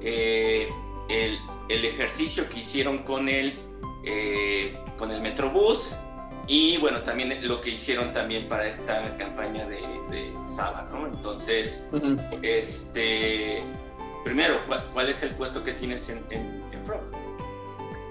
[0.01, 0.69] eh,
[1.09, 3.59] el, el, ejercicio que hicieron con el,
[4.05, 5.95] eh, con el Metrobús
[6.47, 11.07] y bueno, también lo que hicieron también para esta campaña de, de Saba, ¿no?
[11.07, 11.85] Entonces,
[12.41, 13.63] este,
[14.25, 14.55] primero,
[14.93, 16.62] ¿cuál, es el puesto que tienes en, en?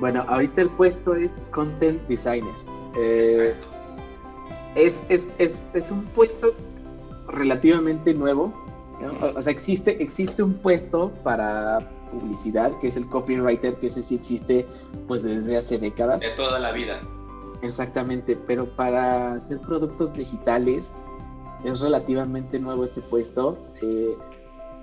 [0.02, 2.54] Bueno, ahorita el puesto es Content Designer.
[2.94, 3.72] Exacto
[4.74, 6.54] es, es, es, es un puesto
[7.28, 8.52] relativamente nuevo.
[9.20, 11.80] O, sea, existe, existe un puesto para
[12.12, 14.66] publicidad, que es el copywriter, que ese sí existe
[15.08, 16.20] pues desde hace décadas.
[16.20, 17.00] De toda la vida.
[17.62, 20.94] Exactamente, pero para hacer productos digitales
[21.64, 23.58] es relativamente nuevo este puesto.
[23.80, 24.16] Eh,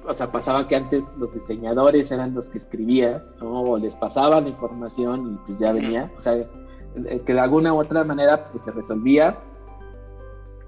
[0.10, 4.50] o sea, pasaba que antes los diseñadores eran los que escribían, o les pasaban la
[4.50, 6.12] información y pues ya venía.
[6.18, 9.38] O sea, eh, que de alguna u otra manera pues se resolvía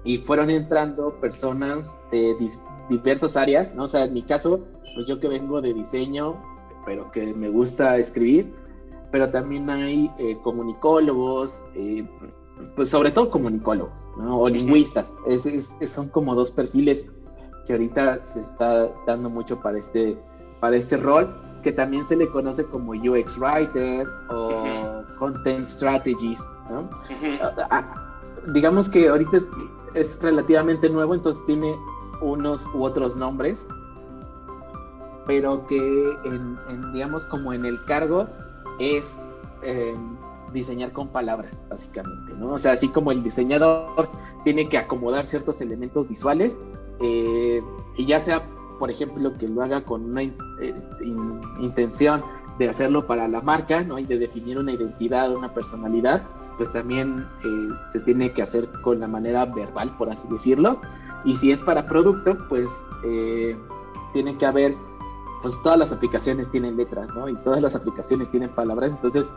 [0.04, 2.36] y fueron entrando personas de
[2.88, 3.84] diversas áreas, ¿no?
[3.84, 4.60] O sea, en mi caso,
[4.94, 6.40] pues yo que vengo de diseño,
[6.86, 8.54] pero que me gusta escribir,
[9.10, 12.08] pero también hay eh, comunicólogos, eh,
[12.76, 14.38] pues sobre todo comunicólogos, ¿no?
[14.38, 15.16] O lingüistas.
[15.26, 17.10] Es, son como dos perfiles
[17.66, 20.16] que ahorita se está dando mucho para este,
[20.60, 26.90] para este rol, que también se le conoce como UX Writer o Content Strategist, ¿no?
[27.40, 28.18] Ah, ah,
[28.52, 29.50] digamos que ahorita es,
[29.94, 31.74] es relativamente nuevo, entonces tiene
[32.20, 33.68] unos u otros nombres,
[35.26, 35.78] pero que
[36.24, 38.26] en, digamos como en el cargo
[38.78, 39.16] es
[39.62, 39.96] eh,
[40.52, 42.52] diseñar con palabras, básicamente, ¿no?
[42.52, 44.08] O sea, así como el diseñador
[44.44, 46.58] tiene que acomodar ciertos elementos visuales,
[47.02, 47.62] eh,
[47.96, 48.42] y ya sea
[48.82, 50.34] por ejemplo, que lo haga con una eh,
[51.60, 52.20] intención
[52.58, 53.96] de hacerlo para la marca, ¿no?
[53.96, 56.24] Y de definir una identidad, una personalidad,
[56.56, 60.80] pues también eh, se tiene que hacer con la manera verbal, por así decirlo.
[61.24, 62.68] Y si es para producto, pues
[63.04, 63.56] eh,
[64.14, 64.74] tiene que haber,
[65.42, 67.28] pues todas las aplicaciones tienen letras, ¿no?
[67.28, 69.32] Y todas las aplicaciones tienen palabras, entonces,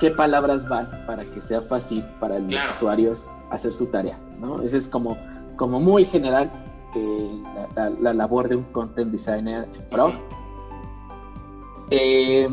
[0.00, 4.62] ¿qué palabras van para que sea fácil para los usuarios hacer su tarea, ¿no?
[4.62, 5.18] Ese es como,
[5.58, 6.50] como muy general
[6.94, 7.42] eh,
[8.00, 10.12] la, labor de un content designer pro.
[11.90, 12.48] Eh,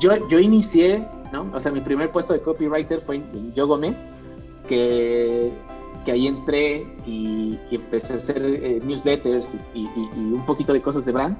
[0.00, 1.50] yo, yo inicié, ¿no?
[1.52, 3.94] O sea, mi primer puesto de copywriter fue en, Yogome,
[4.66, 5.52] que,
[6.06, 11.12] que ahí entré y, empecé a hacer eh, newsletters y, un poquito de cosas de
[11.12, 11.36] brand.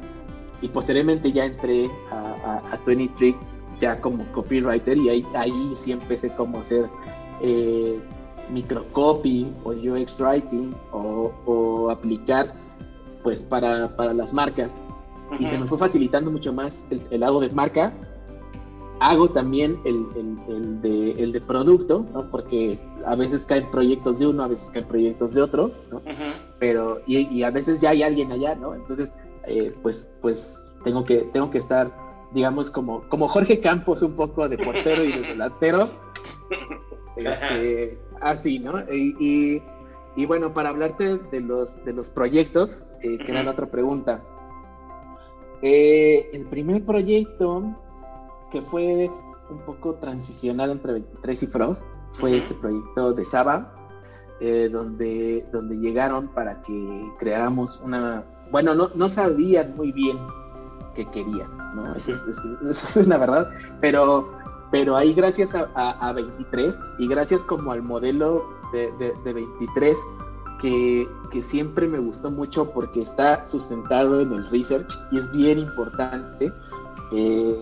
[0.60, 3.34] Y posteriormente ya entré a, a, 23
[3.80, 6.88] ya como copywriter y ahí, ahí sí empecé como a hacer
[7.40, 7.98] eh,
[8.52, 12.54] microcopy o UX writing o, aplicar
[13.22, 14.76] pues para, para las marcas.
[15.38, 17.92] Y se me fue facilitando mucho más el, lado de marca.
[19.00, 20.06] Hago también el,
[20.48, 22.30] el, de, el de producto, ¿no?
[22.30, 26.02] porque a veces caen proyectos de uno, a veces caen proyectos de otro, ¿no?
[26.60, 28.74] pero y, y, a veces ya hay alguien allá, ¿no?
[28.76, 29.12] Entonces,
[29.48, 31.90] eh, pues, pues tengo que, tengo que estar,
[32.32, 35.88] digamos, como, como Jorge Campos, un poco de portero y de delantero,
[37.16, 38.80] este, así, ¿no?
[38.92, 39.62] Y,
[40.16, 44.22] y, bueno, para hablarte de los, de los proyectos, eh, que era la otra pregunta.
[45.62, 47.76] Eh, el primer proyecto
[48.50, 49.10] que fue
[49.50, 51.78] un poco transicional entre 23 y Frog
[52.14, 53.74] fue este proyecto de Saba,
[54.40, 58.24] eh, donde, donde llegaron para que creáramos una...
[58.50, 60.18] Bueno, no, no sabían muy bien
[60.94, 61.94] qué querían, ¿no?
[61.94, 62.22] Eso es,
[62.68, 63.48] eso es, la verdad,
[63.80, 64.30] pero
[64.72, 69.98] pero ahí gracias a, 23 y gracias como al modelo de, 23
[70.60, 71.06] que,
[71.42, 76.50] siempre me gustó mucho porque está sustentado en el research y es bien importante.
[77.12, 77.54] Eh,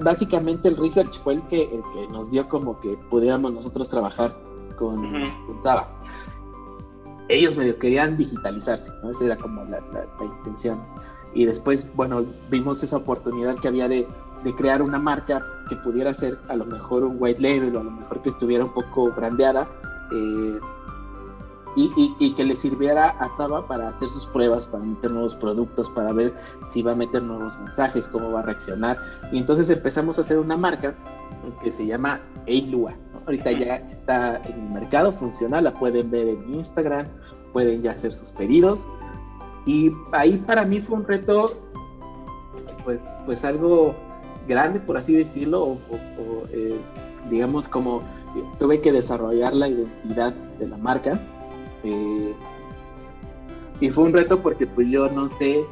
[0.00, 4.32] básicamente el research fue el que, el que nos dio como que pudiéramos nosotros trabajar
[4.78, 5.02] con,
[5.64, 5.88] Saba.
[7.28, 9.10] Ellos medio querían digitalizarse, ¿no?
[9.10, 9.80] Esa era como la
[10.20, 10.80] intención.
[11.34, 14.06] Y después, bueno, vimos esa oportunidad que había de
[14.44, 17.84] de crear una marca que pudiera ser a lo mejor un white label o a
[17.84, 19.68] lo mejor que estuviera un poco brandeada
[20.12, 20.58] eh,
[21.74, 26.12] y, que le sirviera a Saba para hacer sus pruebas, para meter nuevos productos, para
[26.12, 26.34] ver
[26.72, 28.98] si va a meter nuevos mensajes, cómo va a reaccionar.
[29.32, 30.94] Y entonces empezamos a hacer una marca
[31.62, 32.94] que se llama Eilua.
[33.26, 37.06] Ahorita ya está en el mercado, funciona, la pueden ver en Instagram,
[37.52, 38.86] pueden ya hacer sus pedidos.
[39.64, 41.52] Y ahí para mí fue un reto,
[42.84, 43.94] pues, pues algo
[44.46, 45.78] grande, por así decirlo, o,
[46.50, 46.78] eh,
[47.30, 48.02] digamos como
[48.58, 51.20] tuve que desarrollar la identidad de la marca.
[51.84, 52.34] Eh,
[53.80, 55.66] y fue un reto porque pues yo no sé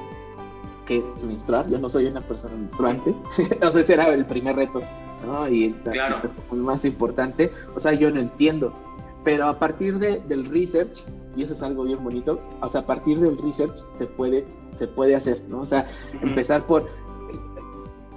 [0.86, 4.82] qué es menstruar, yo no soy una persona menstruante, entonces era el primer reto,
[5.24, 5.48] ¿no?
[5.48, 6.16] Y claro.
[6.24, 8.74] es más importante, o sea, yo no entiendo,
[9.22, 11.04] pero a partir de, del research,
[11.36, 14.44] y eso es algo bien bonito, o sea, a partir del research se puede,
[14.76, 15.60] se puede hacer, ¿no?
[15.60, 15.86] O sea,
[16.22, 16.88] empezar por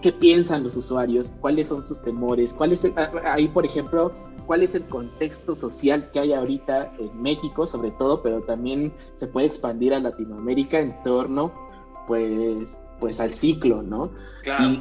[0.04, 4.12] qué piensan los usuarios, cuáles son sus temores, cuál es ah, ahí por ejemplo,
[4.46, 9.28] cuál es el contexto social que hay ahorita en México sobre todo, pero también se
[9.28, 11.52] puede expandir a Latinoamérica en torno
[12.08, 14.12] pues pues al ciclo, ¿no?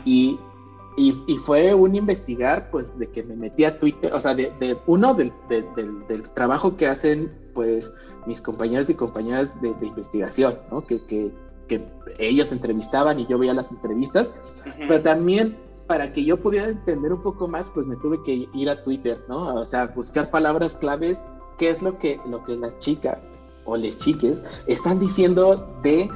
[0.04, 0.38] Y,
[0.96, 4.78] y, y, fue un investigar pues de que me metí a Twitter, o sea, de,
[4.86, 7.92] uno del, del, trabajo que hacen pues
[8.26, 10.86] mis compañeros y compañeras de, investigación, ¿no?
[10.86, 11.32] Que, que,
[11.78, 11.86] que
[12.18, 14.32] ellos entrevistaban y yo veía las entrevistas,
[14.78, 15.56] pero también
[15.86, 19.22] para que yo pudiera entender un poco más, pues me tuve que ir a Twitter,
[19.28, 19.54] ¿no?
[19.54, 21.24] O sea, buscar palabras claves,
[21.58, 23.30] qué es lo que, lo que las chicas
[23.64, 26.10] o les chiques están diciendo de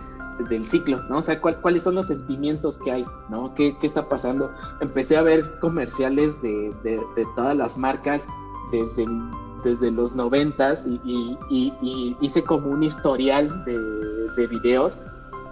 [0.50, 1.18] del ciclo, ¿no?
[1.18, 3.54] O sea, cuáles son los sentimientos que hay, ¿no?
[3.54, 4.50] ¿Qué, qué está pasando?
[4.80, 8.26] Empecé a ver comerciales de, de, todas las marcas
[8.70, 9.06] desde,
[9.64, 13.78] desde los noventas y, y, y, hice como un historial de,
[14.36, 15.00] de videos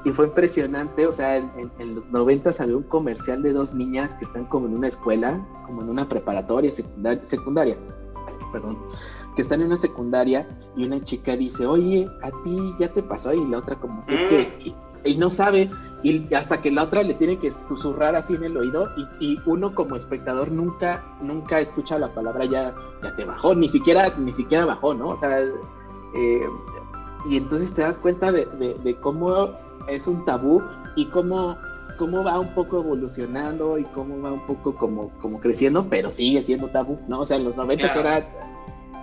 [0.04, 4.26] y fue impresionante, o sea, en, los 90 salió un comercial de dos niñas que
[4.26, 7.78] están como en una escuela, como en una preparatoria, secundaria,
[8.52, 8.78] perdón,
[9.34, 10.46] que están en una secundaria
[10.76, 14.74] y una chica dice, oye, a ti ya te pasó y la otra como que,
[15.04, 15.70] y, no sabe,
[16.02, 18.90] y hasta que la otra le tiene que susurrar así en el oído
[19.20, 23.70] y, y, uno como espectador nunca, nunca escucha la palabra ya, ya te bajó, ni
[23.70, 25.08] siquiera, ni siquiera bajó, ¿no?
[25.08, 26.46] O sea, eh,
[27.26, 28.44] y entonces te das cuenta de,
[28.84, 30.62] de cómo es un tabú
[30.96, 31.58] y cómo,
[31.98, 36.42] cómo va un poco evolucionando y cómo va un poco como, como creciendo, pero sigue
[36.42, 37.20] siendo tabú, ¿no?
[37.20, 38.28] O sea, en los 90 era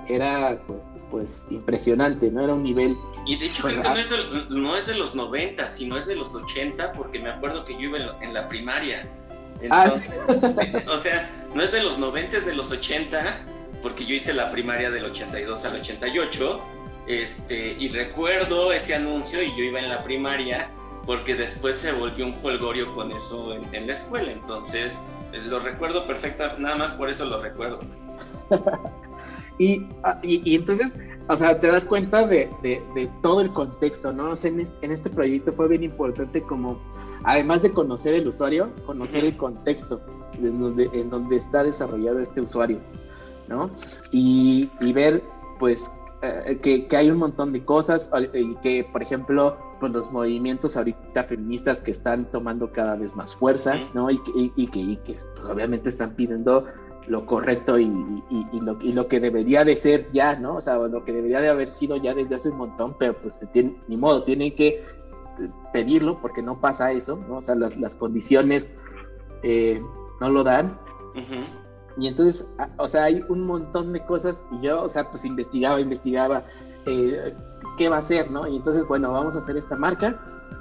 [0.07, 2.43] era pues, pues impresionante, ¿no?
[2.43, 2.97] Era un nivel...
[3.25, 5.97] Y de hecho pues, creo que no es, de, no es, de, los 90, sino
[5.97, 9.09] es de los 80, porque me acuerdo que yo iba en, en la primaria.
[9.69, 13.45] Ah, Entonces, ah, o sea, no es de los 90, es de los 80,
[13.81, 16.61] porque yo hice la primaria del 82 al 88,
[17.07, 20.69] este, y recuerdo ese anuncio y yo iba en la primaria,
[21.05, 24.99] porque después se volvió un jolgorio con eso en, en la escuela, entonces
[25.47, 27.79] lo recuerdo perfecta, nada más por eso lo recuerdo.
[29.57, 29.87] y,
[30.23, 30.97] y, y, entonces,
[31.27, 34.31] o sea, te das cuenta de, de, de todo el contexto, ¿no?
[34.31, 36.79] O sea, en, en, este proyecto fue bien importante como,
[37.23, 39.29] además de conocer el usuario, conocer uh -huh.
[39.29, 40.01] el contexto
[40.33, 42.79] en donde, en donde está desarrollado este usuario,
[43.47, 43.69] ¿no?
[44.11, 45.23] Y, y ver,
[45.59, 45.89] pues,
[46.21, 50.77] eh, que, que, hay un montón de cosas y que, por ejemplo, pues los movimientos
[50.77, 54.09] ahorita feministas que están tomando cada vez más fuerza, ¿no?
[54.11, 56.67] Y que, y, y que, y que pues, obviamente están pidiendo
[57.07, 60.57] lo correcto y, y, y, lo, y, lo, que debería de ser ya, ¿no?
[60.57, 63.39] O sea, lo que debería de haber sido ya desde hace un montón, pero pues
[63.51, 64.85] tiene, ni modo, tienen que
[65.73, 67.37] pedirlo porque no pasa eso, ¿no?
[67.37, 68.77] O sea, las, las condiciones
[69.43, 69.81] eh,
[70.19, 70.79] no lo dan.
[71.15, 71.60] Uh -huh.
[71.97, 75.79] Y entonces, o sea, hay un montón de cosas y yo, o sea, pues investigaba,
[75.79, 76.43] investigaba
[76.85, 77.35] eh,
[77.77, 78.47] qué va a hacer, ¿no?
[78.47, 80.19] Y entonces, bueno, vamos a hacer esta marca.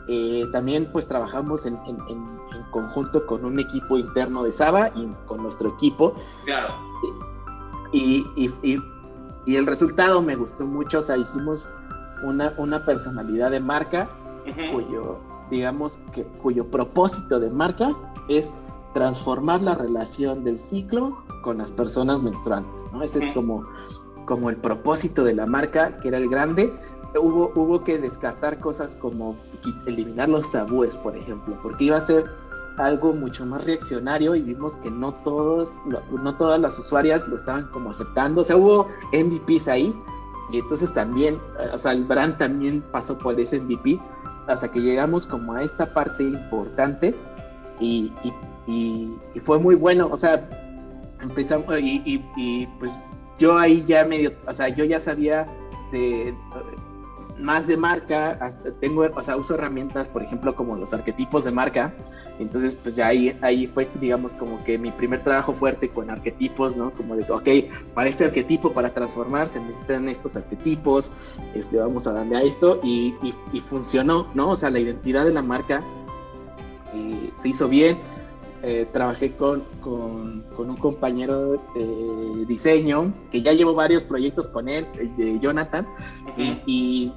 [0.09, 2.41] Eh, también pues trabajamos en, en, en,
[2.73, 6.15] conjunto con un equipo interno de Saba y con nuestro equipo.
[6.45, 6.75] Claro.
[7.93, 8.81] Y, y, y,
[9.45, 11.69] y, el resultado me gustó mucho, o sea, hicimos
[12.23, 14.09] una, una personalidad de marca
[14.47, 14.73] uh -huh.
[14.73, 15.19] cuyo,
[15.51, 17.93] digamos, que, cuyo propósito de marca
[18.29, 18.53] es
[18.93, 23.03] transformar la relación del ciclo con las personas menstruantes, ¿no?
[23.03, 23.65] Ese es como,
[24.27, 26.73] como el propósito de la marca, que era el grande,
[27.19, 29.37] hubo, hubo que descartar cosas como
[29.87, 32.25] eliminar los tabúes, por ejemplo, porque iba a ser
[32.79, 35.69] algo mucho más reaccionario y vimos que no todos,
[36.11, 39.95] no todas las usuarias lo estaban como aceptando, o sea, hubo MVPs ahí
[40.53, 41.39] y entonces también,
[41.73, 44.01] o sea, el brand también pasó por ese MVP
[44.47, 47.15] hasta que llegamos como a esta parte importante
[47.79, 48.33] y, y,
[48.71, 50.49] y, y fue muy bueno, o sea,
[51.21, 52.93] empezamos y, y, pues
[53.39, 55.49] yo ahí ya medio, o sea, yo ya sabía
[55.91, 56.35] de
[57.37, 58.39] más de marca,
[58.81, 61.93] tengo, o sea, uso herramientas, por ejemplo, como los arquetipos de marca.
[62.39, 66.77] Entonces, pues ya ahí, ahí fue, digamos, como que mi primer trabajo fuerte con arquetipos,
[66.77, 66.91] ¿no?
[66.93, 67.49] Como de, ok,
[67.95, 71.13] para este arquetipo, para transformarse, necesitan estos arquetipos,
[71.55, 74.51] este, vamos a darle a esto, y, y, y funcionó, ¿no?
[74.51, 75.83] O sea, la identidad de la marca
[76.95, 77.99] eh, se hizo bien.
[78.63, 84.69] Eh, trabajé con, con, con, un compañero de diseño que ya llevo varios proyectos con
[84.69, 84.87] él,
[85.17, 86.63] de Jonathan, uh -huh.
[86.67, 87.11] y,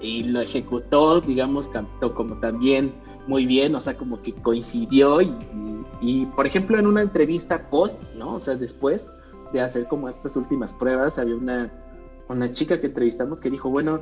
[0.00, 2.94] y lo ejecutó, digamos, cantó como también
[3.26, 7.68] muy bien, o sea, como que coincidió y, y, y, por ejemplo, en una entrevista
[7.68, 8.36] post, ¿no?
[8.36, 9.10] O sea, después
[9.52, 11.70] de hacer como estas últimas pruebas, había una,
[12.28, 14.00] una chica que entrevistamos que dijo, bueno,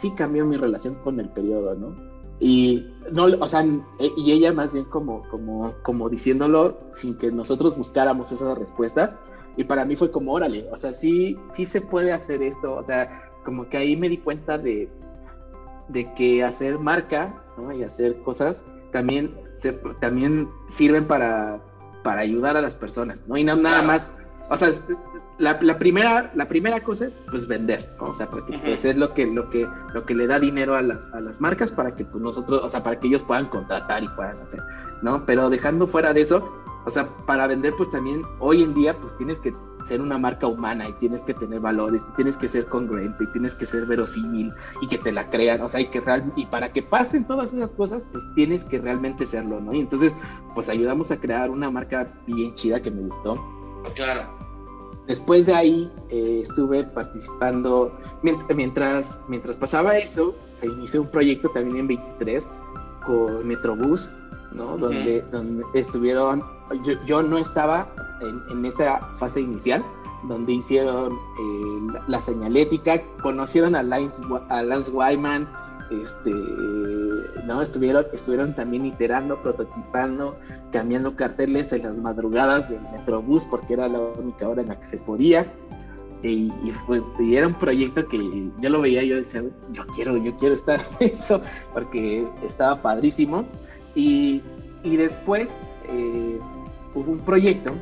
[0.00, 2.15] sí cambió mi relación con el periodo, ¿no?
[2.38, 7.76] Y no, o sea, y ella más bien como, como, como diciéndolo sin que nosotros
[7.76, 9.18] buscáramos esa respuesta.
[9.56, 12.82] Y para mí fue como, órale, o sea, sí, sí se puede hacer esto, o
[12.82, 14.90] sea, como que ahí me di cuenta de,
[15.88, 17.72] de que hacer marca ¿no?
[17.72, 21.62] y hacer cosas también, se, también sirven para,
[22.02, 23.36] para ayudar a las personas, ¿no?
[23.36, 24.10] Y no, nada más,
[24.50, 24.68] o sea,
[25.38, 28.08] la, la, primera, la primera cosa es pues vender, ¿no?
[28.08, 30.82] o sea, porque pues, es lo que, lo, que, lo que le da dinero a
[30.82, 34.02] las, a las marcas para que pues, nosotros, o sea, para que ellos puedan contratar
[34.02, 34.60] y puedan hacer,
[35.02, 35.26] ¿no?
[35.26, 36.50] Pero dejando fuera de eso,
[36.86, 39.54] o sea, para vender pues también hoy en día pues tienes que
[39.88, 43.26] ser una marca humana y tienes que tener valores, y tienes que ser congruente y
[43.28, 46.46] tienes que ser verosímil y que te la crean, o sea, y que real, y
[46.46, 49.72] para que pasen todas esas cosas, pues tienes que realmente serlo, ¿no?
[49.72, 50.16] Y entonces,
[50.54, 53.40] pues ayudamos a crear una marca bien chida que me gustó.
[53.94, 54.35] Claro.
[55.06, 57.92] Después de ahí eh, estuve participando,
[58.48, 62.50] mientras, mientras pasaba eso, se inició un proyecto también en 23
[63.06, 64.12] con Metrobús,
[64.52, 64.64] ¿no?
[64.64, 64.78] Uh -huh.
[64.78, 66.42] donde, donde estuvieron,
[66.84, 67.86] yo, yo no estaba
[68.20, 69.84] en, en, esa fase inicial,
[70.28, 75.48] donde hicieron eh, la, la, señalética, conocieron a Lance, a Lance Wyman,
[75.90, 76.30] este,
[77.44, 80.36] no, estuvieron, estuvieron también iterando, prototipando,
[80.72, 84.86] cambiando carteles en las madrugadas del Metrobús porque era la única hora en la que
[84.86, 85.46] se podía.
[86.22, 86.50] Y,
[87.20, 91.10] era un proyecto que yo lo veía yo decía, yo quiero, yo quiero estar en
[91.10, 91.40] eso,
[91.72, 93.44] porque estaba padrísimo.
[93.94, 94.42] Y,
[94.82, 95.56] y después
[95.88, 96.40] eh,
[96.94, 97.72] hubo un proyecto,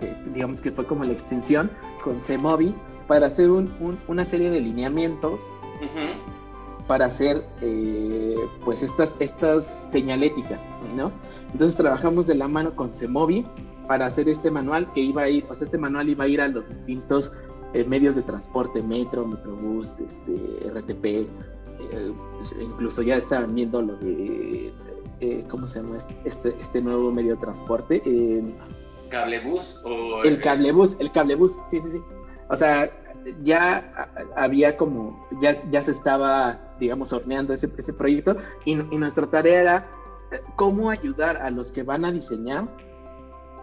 [0.00, 1.70] que digamos que fue como la extensión,
[2.02, 2.74] con CMOBI,
[3.08, 5.42] para hacer un, un, una serie de lineamientos
[6.86, 10.62] para hacer eh, pues estas, estas señaléticas,
[10.94, 11.12] ¿no?
[11.52, 13.46] Entonces trabajamos de la mano con CEMOVI
[13.86, 16.40] para hacer este manual que iba a ir, o sea, este manual iba a ir
[16.40, 17.32] a los distintos
[17.74, 22.12] eh, medios de transporte, metro, metrobús, este, RTP, eh,
[22.60, 24.72] incluso ya estaban viendo lo de,
[25.20, 28.02] eh, ¿cómo se llama este, este nuevo medio de transporte?
[29.10, 30.22] ¿Cablebús o...?
[30.24, 32.00] El cablebús, el cablebús, sí, sí, sí.
[32.48, 32.90] O sea,
[33.42, 39.60] ya había como, ya, ya se estaba, digamos, horneando ese, ese proyecto y, nuestra tarea
[39.60, 39.90] era
[40.56, 42.68] cómo ayudar a los que van a diseñar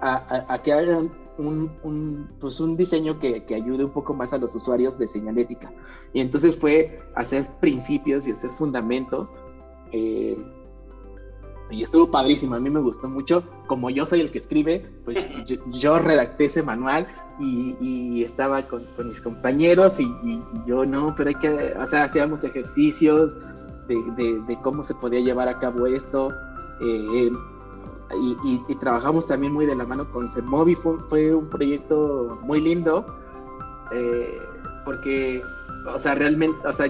[0.02, 4.98] a, que hagan un, pues un diseño que, ayude un poco más a los usuarios
[4.98, 5.72] de señalética.
[6.14, 9.32] Y entonces fue hacer principios y hacer fundamentos.
[9.92, 10.38] Eh,
[11.70, 13.44] y estuvo padrísimo, a mí me gustó mucho.
[13.68, 15.26] Como yo soy el que escribe, pues
[15.68, 17.08] yo, redacté ese manual
[17.40, 23.38] y, estaba con, mis compañeros y, yo no, pero hay que, o sea, hacíamos ejercicios
[23.88, 26.34] de, cómo se podía llevar a cabo esto.
[26.82, 27.32] Eh,
[28.20, 33.06] y, trabajamos también muy de la mano con CEMOVI, fue, un proyecto muy lindo,
[33.94, 34.40] eh,
[34.86, 35.42] porque,
[35.88, 36.88] o sea, realmente, o sea,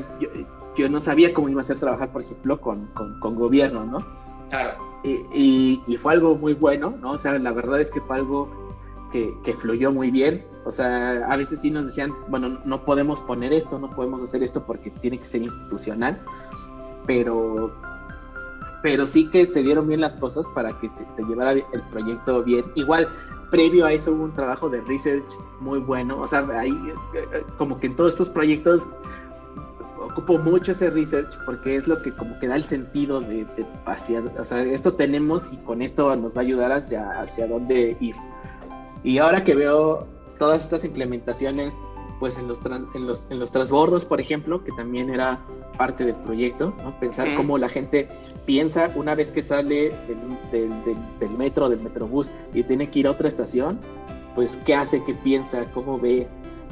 [0.78, 2.88] yo, no sabía cómo iba a ser trabajar, por ejemplo, con,
[3.20, 4.00] con, gobierno, ¿no?
[4.50, 4.78] Claro.
[5.04, 7.12] Y, y, fue algo muy bueno, ¿no?
[7.12, 8.61] O sea, la verdad es que fue algo
[9.12, 10.46] que, fluyó muy bien.
[10.66, 14.44] O sea, a veces sí nos decían, bueno, no podemos poner esto, no podemos hacer
[14.44, 16.22] esto porque tiene que ser institucional,
[17.06, 17.72] pero
[18.84, 22.66] pero sí que se dieron bien las cosas para que se, llevara el proyecto bien.
[22.74, 23.08] Igual,
[23.52, 26.72] previo a eso hubo un trabajo de research muy bueno, o sea, ahí
[27.14, 28.88] eh, como que en todos estos proyectos
[30.00, 33.46] ocupo mucho ese research porque es lo que como que da el sentido de,
[33.86, 37.98] hacia, o sea, esto tenemos y con esto nos va a ayudar hacia, hacia dónde
[38.00, 38.16] ir.
[39.04, 41.78] Y ahora que veo todas estas implementaciones,
[42.20, 42.60] pues en los,
[42.94, 45.40] en los, en los transbordos, por ejemplo, que también era
[45.78, 47.00] parte del proyecto, ¿no?
[47.00, 48.08] Pensar cómo la gente
[48.46, 49.92] piensa una vez que sale
[50.52, 53.80] del, del, metro, del metrobús y tiene que ir a otra estación,
[54.36, 56.28] pues qué hace, qué piensa, cómo ve,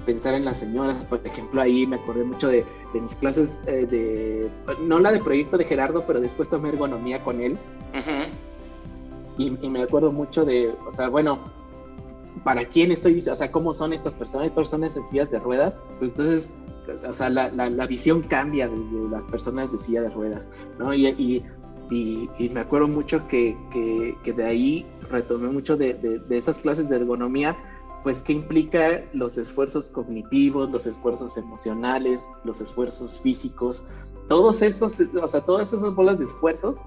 [0.06, 3.88] pensar en las señoras, por ejemplo, ahí me acordé mucho de, de mis clases eh,
[3.90, 4.50] de,
[4.82, 7.58] no la de proyecto de Gerardo, pero después tomé ergonomía con él.
[9.38, 11.40] y, y, me acuerdo mucho de, o sea, bueno,
[12.44, 13.20] ¿para quién estoy?
[13.20, 14.46] O sea, ¿cómo son estas personas?
[14.46, 16.54] Hay personas en sillas de ruedas, pues entonces
[17.08, 18.78] o sea, la, visión cambia de,
[19.10, 20.94] las personas de silla de ruedas, ¿no?
[20.94, 21.44] Y,
[21.92, 23.58] me acuerdo mucho que,
[24.24, 27.58] de ahí retomé mucho de, de, esas clases de ergonomía,
[28.04, 33.86] pues que implica los esfuerzos cognitivos, los esfuerzos emocionales, los esfuerzos físicos,
[34.30, 36.78] todos esos, o sea, todas esas bolas de esfuerzos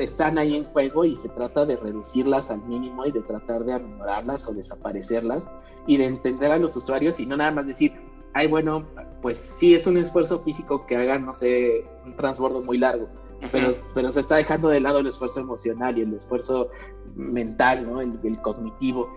[0.00, 3.74] están ahí en juego y se trata de reducirlas al mínimo y de tratar de
[3.74, 5.48] aminolarlas o desaparecerlas
[5.86, 7.92] y de entender a los usuarios y no nada más decir,
[8.34, 8.86] ay, bueno,
[9.22, 13.08] pues sí es un esfuerzo físico que hagan, no sé, un transbordo muy largo,
[13.50, 16.70] pero, pero se está dejando de lado el esfuerzo emocional y el esfuerzo
[17.14, 18.00] mental, ¿no?
[18.00, 19.10] El, cognitivo.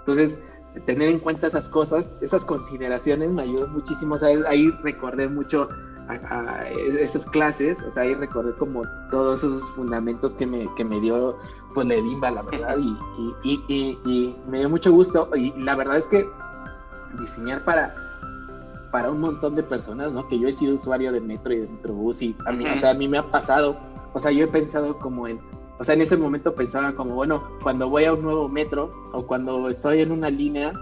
[0.00, 0.42] Entonces,
[0.86, 4.14] tener en cuenta esas cosas, esas consideraciones me ayudan muchísimo.
[4.14, 5.68] O sea, ahí recordé mucho
[6.08, 11.00] a, esas clases, o sea, ahí recordé como todos esos fundamentos que me, que me
[11.00, 11.36] dio
[11.74, 12.96] pues Levimba, la verdad, y,
[13.44, 15.28] y, y, y, me dio mucho gusto.
[15.36, 16.26] Y la verdad es que
[17.18, 17.94] diseñar para
[18.90, 20.26] para un montón de personas, ¿no?
[20.28, 22.90] Que yo he sido usuario de metro y de metrobús y a mí, o sea,
[22.90, 23.78] a mí me ha pasado,
[24.14, 25.40] o sea, yo he pensado como en,
[25.78, 29.26] o sea, en ese momento pensaba como, bueno, cuando voy a un nuevo metro o
[29.26, 30.72] cuando estoy en una línea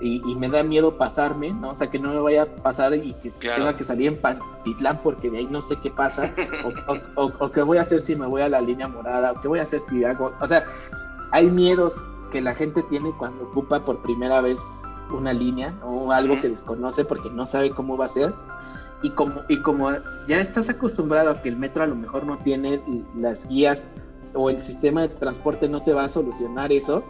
[0.00, 1.70] y, me da miedo pasarme, ¿no?
[1.70, 5.00] O sea, que no me vaya a pasar y que tenga que salir en Pantitlán
[5.02, 6.34] porque de ahí no sé qué pasa,
[6.86, 9.40] o, o, o, qué voy a hacer si me voy a la línea morada, o
[9.40, 10.64] qué voy a hacer si hago, o sea,
[11.32, 11.94] hay miedos
[12.30, 14.60] que la gente tiene cuando ocupa por primera vez
[15.10, 18.34] una línea o algo que desconoce porque no sabe cómo va a ser.
[19.02, 19.90] Y como, y como
[20.26, 22.82] ya estás acostumbrado a que el metro a lo mejor no tiene
[23.16, 23.86] las guías
[24.34, 27.04] o el sistema de transporte no te va a solucionar eso,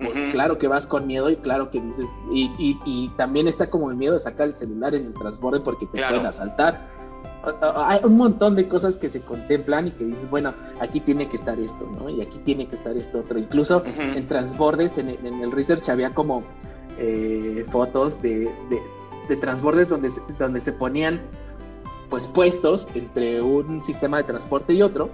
[0.00, 3.90] pues claro que vas con miedo y claro que dices, y, y, también está como
[3.90, 6.88] el miedo de sacar el celular en el transporte porque te pueden asaltar.
[7.74, 11.36] Hay un montón de cosas que se contemplan y que dices, bueno, aquí tiene que
[11.36, 12.10] estar esto, ¿no?
[12.10, 13.38] Y aquí tiene que estar esto otro.
[13.38, 16.42] Incluso en transbordes, en, en, el research había como
[16.98, 18.50] eh, fotos de,
[19.28, 21.20] de, transbordes donde, donde se ponían
[22.10, 25.08] pues puestos entre un sistema de transporte y otro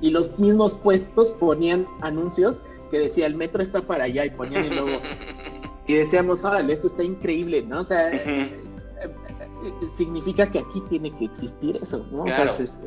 [0.00, 4.64] y los mismos puestos ponían anuncios que decía el metro está para allá y ponían
[4.64, 5.00] el logo.
[5.86, 8.20] Y decíamos órale esto está increíble no o sea eh,
[9.02, 12.86] eh, significa que aquí tiene que existir eso no o sea, este,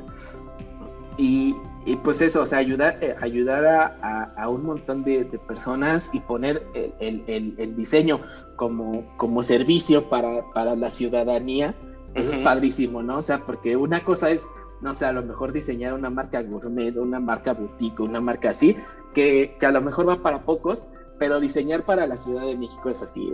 [1.17, 6.09] y, y pues eso, o sea, ayudar, eh, ayudar a, a, un montón de, personas
[6.13, 8.21] y poner el, el, el, diseño
[8.55, 11.75] como, como servicio para, para la ciudadanía,
[12.13, 13.17] eso es padrísimo, ¿no?
[13.17, 14.45] O sea, porque una cosa es,
[14.81, 18.75] no sé, a lo mejor diseñar una marca gourmet, una marca boutique, una marca así,
[19.13, 20.85] que, que a lo mejor va para pocos,
[21.19, 23.31] pero diseñar para la Ciudad de México es así,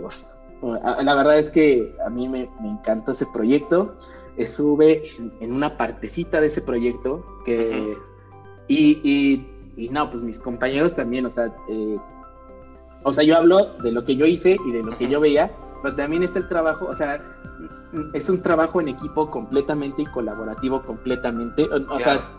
[0.62, 3.96] La verdad es que a mí me, me encantó ese proyecto.
[4.36, 5.10] Estuve
[5.40, 7.96] en, una partecita de ese proyecto que...
[8.68, 11.96] y, y, no, pues mis compañeros también, o sea, eh,
[13.04, 15.50] o sea, yo hablo de lo que yo hice y de lo que yo veía,
[15.82, 17.22] pero también está el trabajo, o sea,
[18.12, 21.64] es un trabajo en equipo completamente y colaborativo completamente.
[21.88, 22.37] O, sea, eh, ah,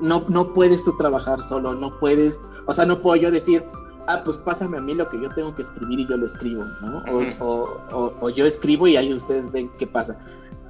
[0.00, 3.64] no, no puedes tú trabajar solo, no puedes, o sea, no puedo yo decir,
[4.06, 6.64] ah, pues pásame a mí lo que yo tengo que escribir y yo lo escribo,
[6.82, 7.02] ¿no?
[7.40, 10.18] o, yo escribo y ahí ustedes ven qué pasa.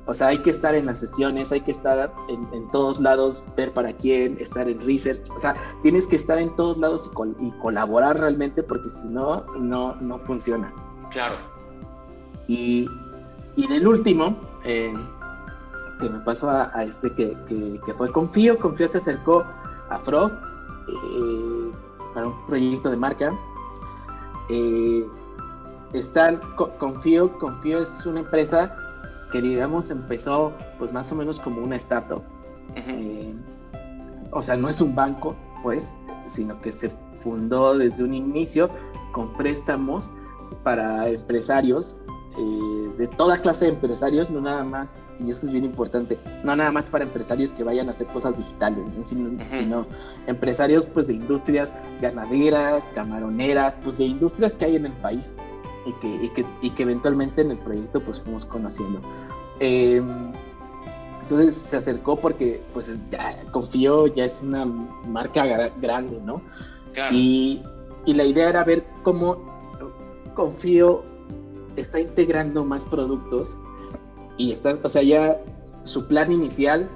[0.08, 3.72] O sea, hay que estar en las sesiones, hay que estar en, todos lados, ver
[3.72, 5.20] para quién, estar en research.
[5.36, 7.10] O sea, tienes que estar en todos lados
[7.40, 10.72] y, colaborar realmente porque si no, no, no funciona.
[11.10, 11.36] Claro.
[12.46, 12.88] Y,
[13.56, 14.94] y del último, eh,
[16.00, 19.44] que me pasó a, este que, que, fue Confío, Confío se acercó
[19.88, 20.32] a Frog
[20.88, 21.72] eh,
[22.14, 23.32] para un proyecto de marca.
[24.48, 25.06] Eh,
[25.92, 26.40] están,
[26.78, 28.76] Confío, Confío es una empresa
[29.32, 32.22] que digamos empezó pues más o menos como una startup.
[32.74, 33.34] Eh,
[34.30, 35.92] o sea, no es un banco, pues,
[36.26, 36.90] sino que se
[37.20, 38.68] fundó desde un inicio
[39.12, 40.12] con préstamos
[40.62, 41.96] para empresarios,
[42.38, 46.56] eh, de toda clase de empresarios, no nada más, y eso es bien importante, no
[46.56, 49.86] nada más para empresarios que vayan a hacer cosas digitales, sino,
[50.26, 55.34] empresarios pues de industrias ganaderas, camaroneras, pues de industrias que hay en el país
[55.84, 59.00] y que, y que, eventualmente en el proyecto pues fuimos conociendo.
[59.60, 60.02] Eh,
[61.22, 66.40] entonces se acercó porque pues ya confío, ya es una marca grande, ¿no?
[67.12, 67.62] Y,
[68.06, 69.36] y, la idea era ver cómo
[70.34, 71.04] confío
[71.76, 73.58] está integrando más productos
[74.36, 75.40] y está, o sea, ya
[75.84, 76.88] su plan inicial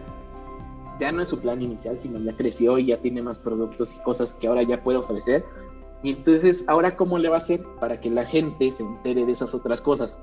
[0.98, 4.02] ya no es su plan inicial, sino ya creció y ya tiene más productos y
[4.02, 5.44] cosas que ahora ya puede ofrecer
[6.02, 9.32] y entonces, ¿ahora cómo le va a hacer para que la gente se entere de
[9.32, 10.22] esas otras cosas?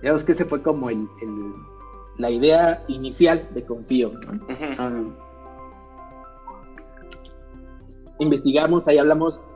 [0.00, 1.06] Digamos que ese fue como el,
[2.18, 4.12] la idea inicial de Confío.
[4.78, 5.02] Ah.
[8.18, 9.46] investigamos, ahí hablamos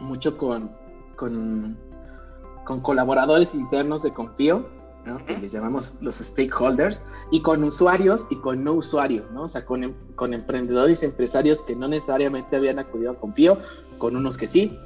[0.00, 0.70] mucho con,
[1.16, 1.76] con,
[2.78, 4.68] colaboradores internos de Confío,
[5.26, 9.42] que les llamamos los stakeholders, y con usuarios y con no usuarios, ¿no?
[9.42, 13.58] o sea, con, con emprendedores y empresarios que no necesariamente habían acudido a Confío
[13.98, 14.78] con unos que sí,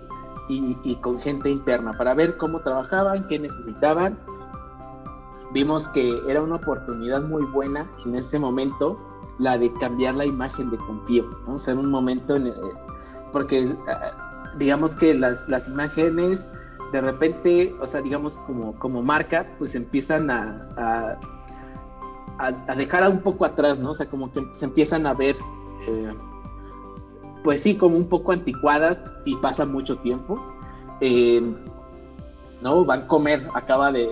[0.49, 4.19] y, con gente interna para ver cómo trabajaban, qué necesitaban.
[5.53, 8.99] Vimos que era una oportunidad muy buena en ese momento
[9.39, 11.55] la de cambiar la imagen de Confío, ¿no?
[11.55, 12.53] O sea, en un momento, en
[13.33, 16.51] porque ah, digamos que las, las imágenes
[16.95, 20.69] de repente, o sea, digamos como, como marca, pues empiezan a,
[22.39, 23.91] a, a, dejar un poco atrás, ¿no?
[23.91, 25.35] O sea, como que se empiezan a ver
[25.89, 26.15] eh,
[27.43, 30.41] pues sí, como un poco anticuadas si pasa mucho tiempo.
[31.01, 31.43] Eh,
[32.63, 32.85] ¿No?
[32.85, 34.09] Vancomer acaba de,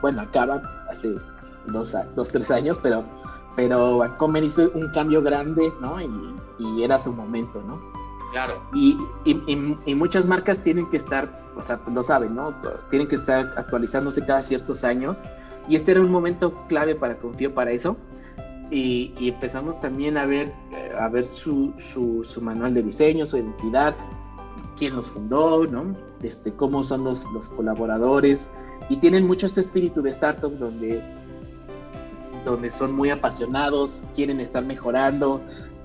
[0.00, 0.62] bueno, acaba
[0.92, 1.16] hace
[1.66, 3.04] dos, dos, tres años, pero,
[3.56, 6.00] pero Vancomer hizo un cambio grande, ¿no?
[6.00, 7.80] Y, era su momento, ¿no?
[8.30, 8.62] Claro.
[8.72, 12.54] Y, y, muchas marcas tienen que estar, o sea, lo saben, ¿no?
[12.90, 15.22] Tienen que estar actualizándose cada ciertos años.
[15.68, 17.96] Y este era un momento clave para Confío para eso
[18.70, 23.36] y, empezamos también a ver, eh, a ver su, su, su, manual de diseño, su
[23.36, 23.94] identidad,
[24.76, 25.96] quién los fundó, ¿no?
[26.22, 28.48] Este, cómo son los, los colaboradores
[28.88, 31.02] y tienen mucho este espíritu de startup donde,
[32.44, 35.40] donde son muy apasionados, quieren estar mejorando,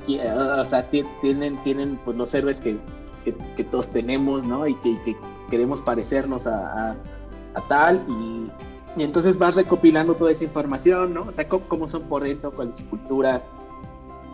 [0.08, 0.90] o sea,
[1.22, 2.78] tienen, tienen pues, los héroes que,
[3.56, 4.68] que, todos tenemos, ¿no?
[4.68, 5.16] Y que, que
[5.50, 6.96] queremos parecernos a,
[7.68, 8.06] tal
[8.98, 11.22] y entonces vas recopilando toda esa información, ¿no?
[11.24, 13.42] O sea, cómo, son por dentro, cuál es su cultura,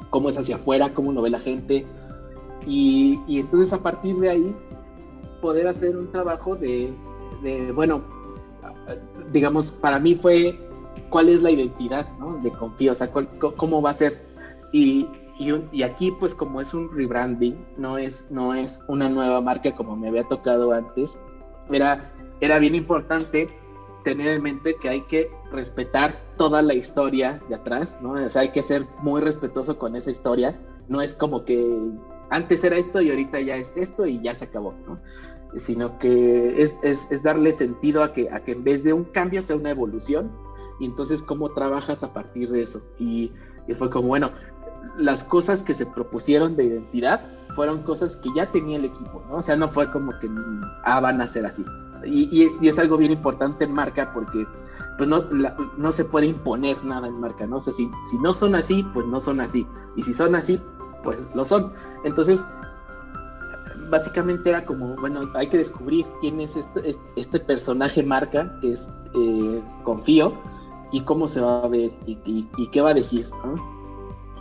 [0.09, 1.85] cómo es hacia afuera, cómo lo ve la gente.
[2.65, 4.55] Y, entonces a partir de ahí,
[5.41, 6.93] poder hacer un trabajo de,
[7.43, 8.01] de, bueno,
[9.31, 10.57] digamos, para mí fue
[11.09, 12.39] cuál es la identidad, ¿no?
[12.41, 13.09] De Confío, o sea,
[13.57, 14.25] cómo va a ser.
[14.71, 15.07] Y,
[15.37, 19.95] y, aquí, pues como es un rebranding, no es, no es una nueva marca como
[19.97, 21.19] me había tocado antes,
[21.69, 23.49] era, era bien importante
[24.05, 28.11] tener en mente que hay que respetar toda la historia de atrás, ¿no?
[28.11, 30.57] O sea, hay que ser muy respetuoso con esa historia.
[30.87, 31.91] No es como que
[32.29, 35.01] antes era esto y ahorita ya es esto y ya se acabó, ¿no?
[35.57, 39.05] Sino que es, es, es darle sentido a que, a que en vez de un
[39.05, 40.31] cambio sea una evolución.
[40.79, 42.83] Y entonces, ¿cómo trabajas a partir de eso?
[42.99, 43.31] Y,
[43.67, 44.29] y fue como, bueno,
[44.97, 47.21] las cosas que se propusieron de identidad
[47.55, 49.37] fueron cosas que ya tenía el equipo, ¿no?
[49.37, 50.29] O sea, no fue como que,
[50.83, 51.65] ah, van a ser así.
[52.05, 54.45] Y, es, algo bien importante en marca porque
[54.97, 55.23] pues no,
[55.77, 57.57] no se puede imponer nada en marca, ¿no?
[57.57, 59.65] O si, si no son así, pues no son así.
[59.95, 60.59] Y si son así,
[61.03, 61.73] pues lo son.
[62.03, 62.43] Entonces,
[63.89, 68.89] básicamente era como, bueno, hay que descubrir quién es este, este personaje marca, que es
[69.13, 70.33] eh, Confío,
[70.91, 73.29] y cómo se va a ver y, qué va a decir.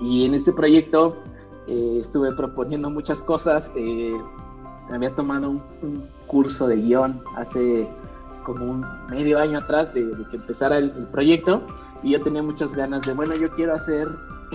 [0.00, 1.22] Y en este proyecto
[1.66, 3.70] eh, estuve proponiendo muchas cosas.
[3.76, 4.14] Eh,
[4.90, 7.88] había tomado un, curso de guion hace
[8.44, 11.62] como un medio año atrás de, que empezara el, proyecto
[12.02, 14.08] y yo tenía muchas ganas de, bueno, yo quiero hacer,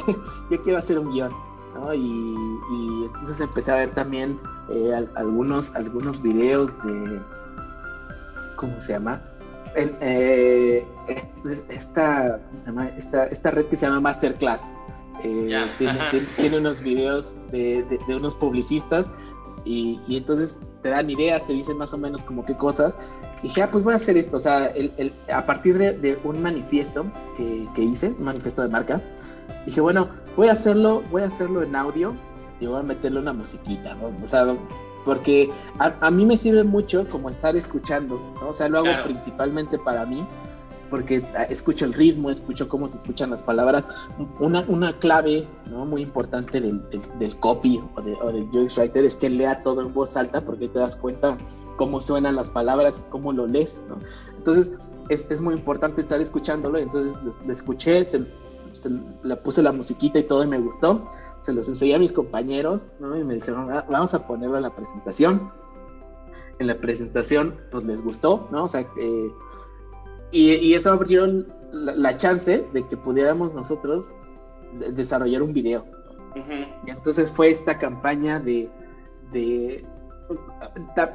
[0.51, 1.31] yo quiero hacer un guion.
[1.95, 2.35] Y,
[3.05, 4.37] entonces empecé a ver también
[4.69, 7.21] eh, algunos, algunos videos de,
[8.57, 9.21] ¿cómo se llama?
[11.69, 12.39] Esta,
[12.97, 14.75] esta, esta red que se llama Masterclass.
[15.23, 15.65] Eh,
[16.37, 19.11] tiene, unos videos de, unos publicistas
[19.65, 22.95] y, entonces te dan ideas, te dicen más o menos como qué cosas.
[23.39, 24.37] Y dije, ah, pues voy a hacer esto.
[24.37, 24.73] O sea,
[25.33, 27.05] a partir de, un manifiesto
[27.37, 29.01] que, que, hice, un manifiesto de marca,
[29.65, 32.15] dije, bueno, voy a hacerlo, voy a hacerlo en audio
[32.59, 34.11] y voy a meterle una musiquita, ¿no?
[34.23, 34.55] O sea,
[35.05, 35.49] porque
[35.79, 38.49] a, mí me sirve mucho como estar escuchando, ¿no?
[38.49, 40.25] O sea, lo hago principalmente para mí,
[40.89, 43.87] porque escucho el ritmo, escucho cómo se escuchan las palabras.
[44.39, 45.85] Una, una clave ¿no?
[45.85, 46.81] muy importante del,
[47.19, 50.41] del, copy o, de, o del UX Writer es que lea todo en voz alta,
[50.41, 51.37] porque te das cuenta
[51.77, 53.97] cómo suenan las palabras cómo lo lees, ¿no?
[54.37, 54.73] Entonces,
[55.07, 58.05] es, es muy importante estar escuchándolo, entonces lo, escuché,
[59.23, 61.07] le puse la musiquita y todo y me gustó
[61.41, 63.17] se los enseñé a mis compañeros, ¿no?
[63.17, 65.51] Y me dijeron, ah, vamos a ponerlo en la presentación.
[66.59, 68.65] En la presentación, pues les gustó, ¿no?
[68.65, 68.85] O sea,
[70.31, 71.27] y, eso abrió
[71.71, 74.13] la, chance de que pudiéramos nosotros
[74.93, 75.85] desarrollar un video.
[76.85, 78.69] Y entonces fue esta campaña de,
[79.33, 79.85] de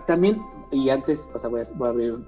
[0.07, 0.43] también,
[0.73, 2.19] y antes, o sea, voy a, abrir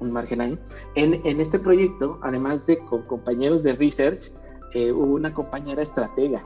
[0.00, 0.58] un, margen ahí,
[0.94, 4.32] en, en, este proyecto, además de con compañeros de research,
[4.74, 6.44] eh, hubo una compañera estratega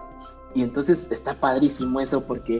[0.54, 2.58] y entonces está padrísimo eso porque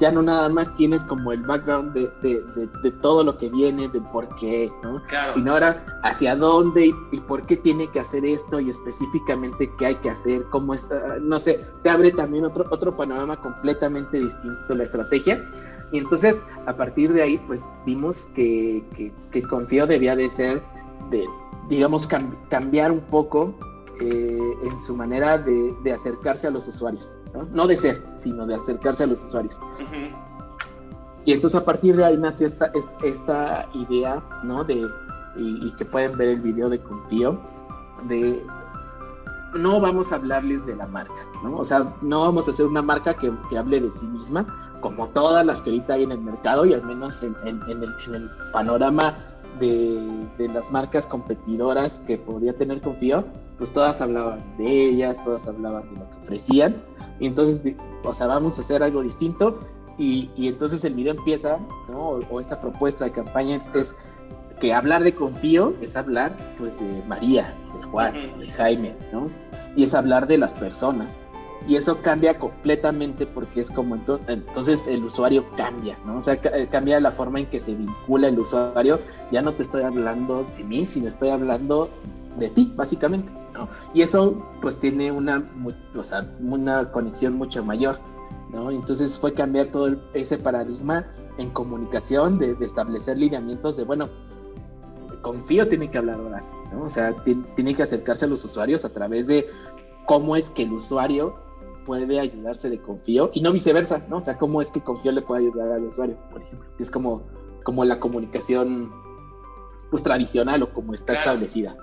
[0.00, 4.00] ya no nada más tienes como el background de, de, todo lo que viene, de
[4.00, 4.92] por qué, ¿no?
[5.34, 9.94] Sino ahora hacia dónde y, por qué tiene que hacer esto y específicamente qué hay
[9.96, 14.84] que hacer, cómo está, no sé, te abre también otro, otro panorama completamente distinto la
[14.84, 15.42] estrategia.
[15.92, 20.62] Y entonces a partir de ahí pues vimos que, que, que Confío debía de ser,
[21.10, 21.24] de,
[21.68, 22.08] digamos,
[22.48, 23.54] cambiar un poco
[24.00, 27.16] eh, en su manera de, acercarse a los usuarios,
[27.52, 27.66] ¿no?
[27.66, 29.58] de ser, sino de acercarse a los usuarios.
[31.24, 32.70] Y entonces a partir de ahí nació esta,
[33.02, 34.62] esta idea, ¿no?
[34.64, 34.86] De,
[35.36, 37.40] y, que pueden ver el video de Confío,
[38.08, 38.44] de
[39.54, 41.58] no vamos a hablarles de la marca, ¿no?
[41.58, 44.46] O sea, no vamos a hacer una marca que, que hable de sí misma,
[44.80, 47.94] como todas las que ahorita hay en el mercado y al menos en, en, el,
[48.06, 49.14] en el, panorama
[49.58, 53.24] de, de, las marcas competidoras que podría tener Confío,
[53.58, 56.82] pues todas hablaban de ellas, todas hablaban de lo que ofrecían.
[57.18, 59.60] Y entonces, o sea, vamos a hacer algo distinto.
[59.98, 62.20] Y, y entonces el video empieza, ¿no?
[62.30, 63.96] O, esta propuesta de campaña es
[64.60, 69.30] que hablar de confío es hablar, pues, de María, de Juan, de Jaime, ¿no?
[69.74, 71.18] Y es hablar de las personas.
[71.68, 73.96] Y eso cambia completamente porque es como
[74.28, 76.18] entonces el usuario cambia, ¿no?
[76.18, 79.00] O sea, eh, cambia la forma en que se vincula el usuario.
[79.32, 81.90] Ya no te estoy hablando de mí, sino estoy hablando
[82.38, 83.32] de ti, básicamente.
[83.94, 85.48] Y eso pues tiene una,
[85.96, 87.98] o sea, una conexión mucho mayor,
[88.52, 88.70] ¿no?
[88.70, 91.06] Entonces fue cambiar todo ese paradigma
[91.38, 94.08] en comunicación, de, establecer lineamientos de, bueno,
[95.22, 96.42] confío tiene que hablar ahora,
[96.72, 96.84] ¿no?
[96.84, 97.12] O sea,
[97.56, 99.46] tiene que acercarse a los usuarios a través de
[100.06, 101.45] cómo es que el usuario
[101.86, 104.18] puede ayudarse de confío y no viceversa, ¿no?
[104.18, 106.90] O sea, cómo es que confío le puede ayudar al usuario, por ejemplo, que es
[106.90, 107.22] como,
[107.62, 108.92] como la comunicación
[109.90, 111.76] pues tradicional o como está establecida.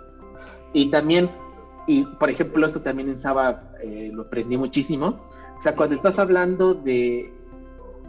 [0.73, 1.29] Y también
[1.87, 5.19] y por ejemplo, eso también en Saba eh, lo aprendí muchísimo.
[5.57, 7.33] O sea, cuando estás hablando de,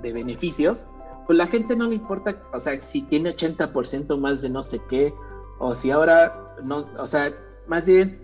[0.03, 0.86] de beneficios,
[1.26, 4.80] pues la gente no le importa, o sea, si tiene 80% más de no sé
[4.88, 5.14] qué,
[5.59, 7.30] o si ahora no, o sea,
[7.66, 8.24] más bien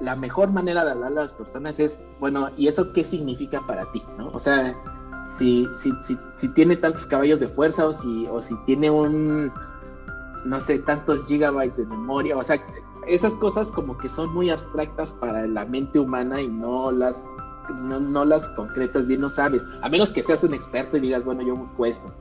[0.00, 3.90] la mejor manera de hablar a las personas es, bueno, ¿y eso qué significa para
[3.92, 4.02] ti?
[4.18, 4.30] ¿no?
[4.32, 4.74] O sea,
[5.38, 9.52] si, si, si, si tiene tantos caballos de fuerza o si, o si tiene un,
[10.44, 12.56] no sé, tantos gigabytes de memoria, o sea,
[13.06, 17.24] esas cosas como que son muy abstractas para la mente humana y no las,
[17.74, 19.62] no, las concretas bien, no sabes.
[19.82, 22.12] A menos que seas un experto y digas, bueno, yo busco esto,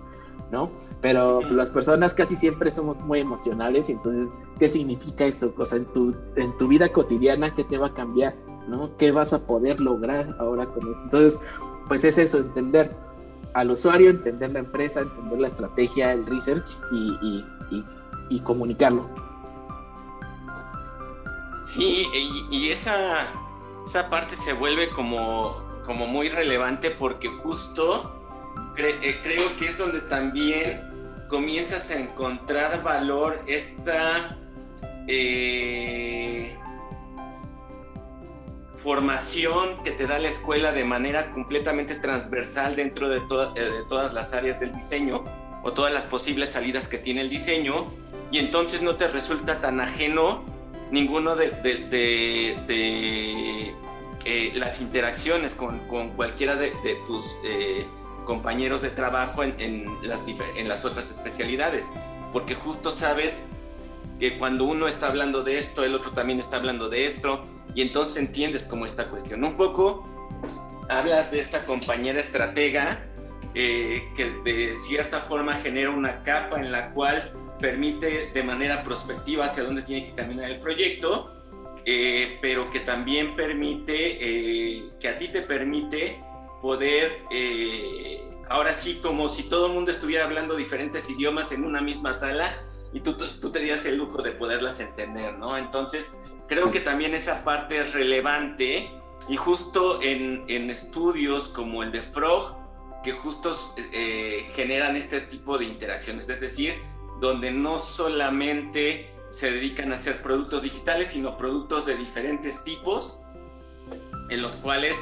[0.51, 0.69] ¿no?
[1.01, 5.53] Pero las personas casi siempre somos muy emocionales y entonces, ¿qué significa esto?
[5.57, 8.33] O en tu, en tu vida cotidiana, ¿qué te va a cambiar?
[8.67, 8.95] ¿No?
[8.97, 11.03] ¿Qué vas a poder lograr ahora con esto?
[11.03, 11.39] Entonces,
[11.87, 12.95] pues es eso, entender
[13.53, 17.43] al usuario, entender la empresa, entender la estrategia, el research y,
[18.29, 19.09] y comunicarlo.
[21.63, 22.07] Sí,
[22.51, 23.27] y, esa,
[23.85, 28.18] esa parte se vuelve como, como muy relevante porque justo
[28.77, 30.89] eh, creo que es donde también
[31.29, 34.37] comienzas a encontrar valor esta
[35.07, 36.55] eh,
[38.75, 44.13] formación que te da la escuela de manera completamente transversal dentro de, eh, de todas
[44.13, 45.23] las áreas del diseño
[45.63, 47.91] o todas las posibles salidas que tiene el diseño
[48.31, 50.43] y entonces no te resulta tan ajeno
[50.91, 51.51] ninguno de,
[54.25, 55.79] eh, las interacciones con,
[56.15, 56.71] cualquiera de,
[57.05, 57.25] tus
[58.29, 59.87] compañeros de trabajo en,
[60.67, 61.87] las, otras especialidades,
[62.31, 63.41] porque justo sabes
[64.19, 67.81] que cuando uno está hablando de esto, el otro también está hablando de esto, y
[67.81, 69.43] entonces entiendes cómo esta cuestión.
[69.43, 70.07] Un poco
[70.89, 73.03] hablas de esta compañera estratega
[73.55, 79.45] eh, que de cierta forma genera una capa en la cual permite de manera prospectiva
[79.45, 81.33] hacia dónde tiene que caminar el proyecto,
[81.83, 86.28] eh, pero que también permite, eh, que a ti te permite
[86.61, 87.23] poder,
[88.49, 92.61] ahora sí, como si todo el mundo estuviera hablando diferentes idiomas en una misma sala
[92.93, 95.57] y tú, tú, te dieras el lujo de poderlas entender, ¿no?
[95.57, 96.15] Entonces,
[96.47, 98.91] creo que también esa parte es relevante
[99.27, 102.57] y justo en, en estudios como el de Frog,
[103.03, 103.55] que justo
[103.93, 106.81] eh, generan este tipo de interacciones, es decir,
[107.19, 113.17] donde no solamente se dedican a hacer productos digitales, sino productos de diferentes tipos,
[114.29, 114.97] en los cuales,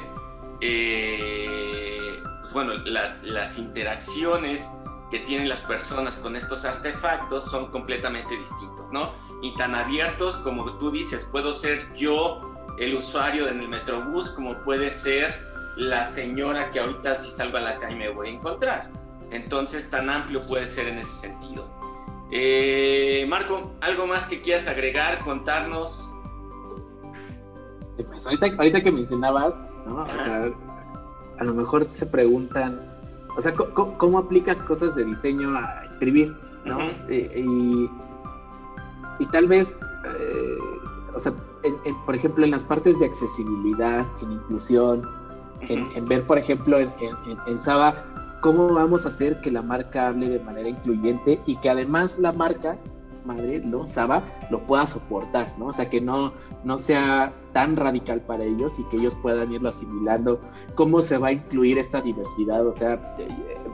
[0.60, 4.68] eh, pues bueno, las, interacciones
[5.10, 9.14] que tienen las personas con estos artefactos son completamente distintos, ¿no?
[9.42, 12.40] Y tan abiertos como tú dices, puedo ser yo
[12.78, 15.46] el usuario en el Metrobús, como puede ser
[15.76, 18.90] la señora que ahorita si salgo a la calle me voy a encontrar.
[19.30, 21.68] Entonces, tan amplio puede ser en ese sentido.
[22.30, 26.04] Eh, Marco, ¿algo más que quieras agregar, contarnos?
[27.96, 29.54] Pues ahorita, que mencionabas,
[29.88, 30.04] ¿no?
[31.38, 32.80] a lo mejor se preguntan,
[33.36, 36.36] o sea, ¿cómo, aplicas cosas de diseño a escribir?
[36.64, 36.78] ¿no?
[37.08, 37.44] Eh,
[39.20, 40.58] y, tal vez, eh,
[41.14, 41.32] o sea,
[42.04, 45.08] por ejemplo, en las partes de accesibilidad, en inclusión,
[45.60, 46.92] en, ver, por ejemplo, en,
[47.46, 47.94] en, Saba,
[48.40, 52.32] cómo vamos a hacer que la marca hable de manera incluyente y que además la
[52.32, 52.78] marca
[53.24, 53.88] madre, ¿no?
[53.88, 55.66] Saba, lo pueda soportar, ¿no?
[55.66, 56.32] O sea, que no,
[56.64, 60.40] no sea tan radical para ellos y que ellos puedan irlo asimilando,
[60.76, 63.16] cómo se va a incluir esta diversidad, o sea,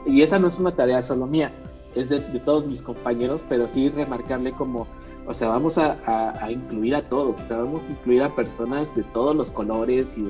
[0.07, 1.53] y esa no es una tarea solo mía,
[1.93, 4.87] es de, todos mis compañeros, pero sí remarcarle como
[5.27, 9.03] o sea, vamos a, incluir a todos, o sea, vamos a incluir a personas de
[9.03, 10.29] todos los colores y,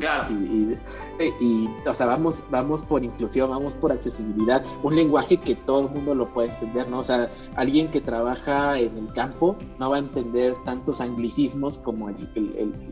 [1.42, 5.94] y, o sea, vamos, vamos por inclusión, vamos por accesibilidad, un lenguaje que todo el
[5.94, 7.00] mundo lo puede entender, ¿no?
[7.00, 12.10] O sea, alguien que trabaja en el campo no va a entender tantos anglicismos como
[12.10, 12.16] el,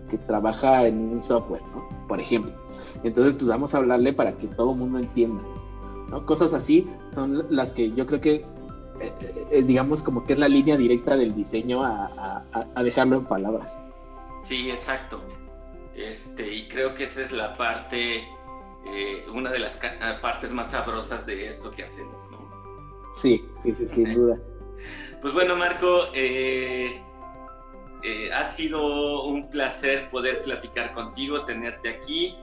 [0.10, 1.88] que trabaja en un software, ¿no?
[2.08, 2.52] Por ejemplo.
[3.04, 5.42] Entonces, pues vamos a hablarle para que todo el mundo entienda,
[6.10, 6.26] ¿no?
[6.26, 8.53] Cosas así son las que yo creo que eh, eh,
[9.66, 12.44] digamos como que es la línea directa del diseño a,
[12.84, 13.82] dejarlo en palabras.
[14.44, 15.22] Sí, exacto.
[15.96, 18.28] Este, y creo que esa es la parte,
[18.86, 19.80] eh, una de las
[20.22, 22.44] partes más sabrosas de esto que hacemos, ¿no?
[23.22, 24.40] Sí, sí, sí, sin duda.
[25.22, 26.00] Pues bueno, Marco,
[28.34, 32.36] ha sido un placer poder platicar contigo, tenerte aquí.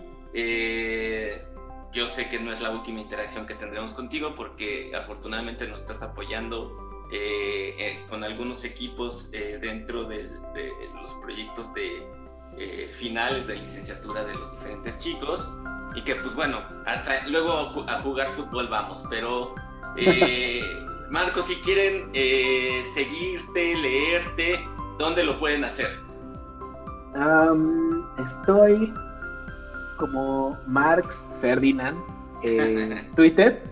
[1.93, 6.03] Yo sé que no es la última interacción que tendremos contigo porque afortunadamente nos estás
[6.03, 10.31] apoyando eh, eh, con algunos equipos eh, dentro de,
[10.95, 12.07] los proyectos de
[12.93, 15.49] finales de licenciatura de los diferentes chicos
[15.97, 17.53] y que pues bueno, hasta luego
[17.89, 19.55] a jugar fútbol vamos, pero
[21.11, 22.13] Marco, si quieren
[22.93, 24.65] seguirte, leerte,
[24.99, 25.89] ¿dónde lo pueden hacer?
[28.19, 28.95] estoy
[29.97, 31.99] como Marx Ferdinand
[32.43, 33.63] en Twitter,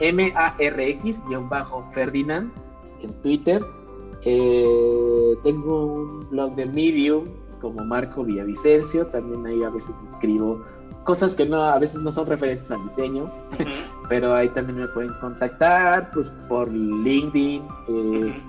[0.00, 2.50] M-A-R-X-Ferdinand
[3.02, 3.64] en Twitter.
[4.22, 7.28] Eh, tengo un blog de Medium
[7.60, 10.64] como Marco Villavicencio, también ahí a veces escribo
[11.04, 13.32] cosas que no a veces no son referentes al diseño,
[14.08, 18.42] pero ahí también me pueden contactar pues por LinkedIn eh,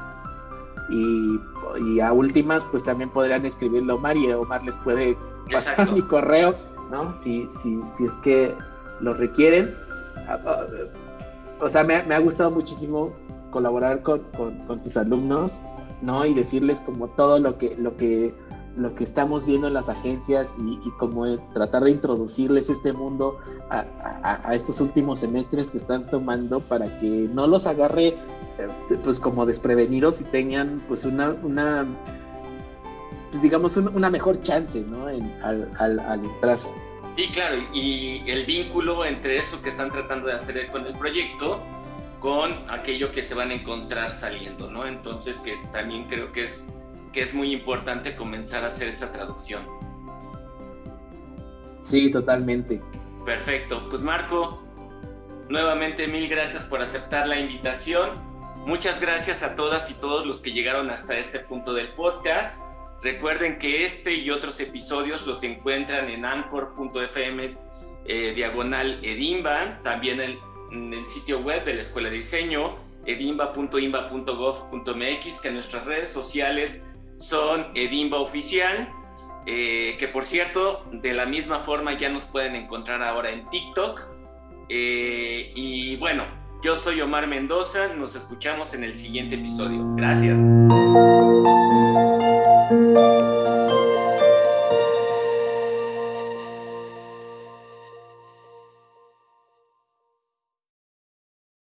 [0.89, 1.39] y,
[1.86, 5.15] y, a últimas pues también podrían escribirlo Omar y Omar les puede
[5.51, 6.55] pasar mi correo
[6.89, 7.13] ¿no?
[7.13, 8.55] Si, si, si es que
[8.99, 9.75] lo requieren.
[10.27, 10.65] Ah, ah,
[11.59, 13.13] o sea, me, ha gustado muchísimo
[13.51, 14.23] colaborar con,
[14.83, 15.59] tus alumnos,
[16.01, 16.25] ¿no?
[16.25, 18.33] Y decirles como todo lo que, lo que,
[18.75, 24.53] lo que estamos viendo en las agencias y, como tratar de introducirles este mundo a,
[24.53, 30.21] estos últimos semestres que están tomando para que no los agarre eh, pues como desprevenidos
[30.21, 31.85] y tengan pues una, una
[33.32, 35.07] pues digamos una mejor chance, ¿no?
[35.07, 36.59] al, al, al entrar.
[37.17, 41.61] Sí, claro, y el vínculo entre eso que están tratando de hacer con el proyecto
[42.19, 44.88] con aquello que se van a encontrar saliendo, ¿no?
[44.88, 46.65] Entonces que también creo que es,
[47.13, 49.61] que es muy importante comenzar a hacer esa traducción.
[51.89, 52.82] Sí, totalmente.
[53.25, 54.61] Perfecto, pues Marco,
[55.49, 58.25] nuevamente mil gracias por aceptar la invitación.
[58.65, 62.63] Muchas gracias a todas y todos los que llegaron hasta este punto del podcast.
[63.02, 67.56] Recuerden que este y otros episodios los encuentran en anchor.fm
[68.06, 70.39] eh, diagonal edimba, también en,
[70.93, 76.82] el sitio web de la Escuela de Diseño, edimba.imba.gov.mx, que nuestras redes sociales
[77.18, 78.93] son Edimba Oficial,
[79.45, 84.10] eh, que por cierto, de la misma forma ya nos pueden encontrar ahora en TikTok.
[84.70, 86.24] Eh, y bueno,
[86.64, 89.86] yo soy Omar Mendoza, nos escuchamos en el siguiente episodio.
[89.95, 90.38] Gracias.
[91.98, 93.16] Música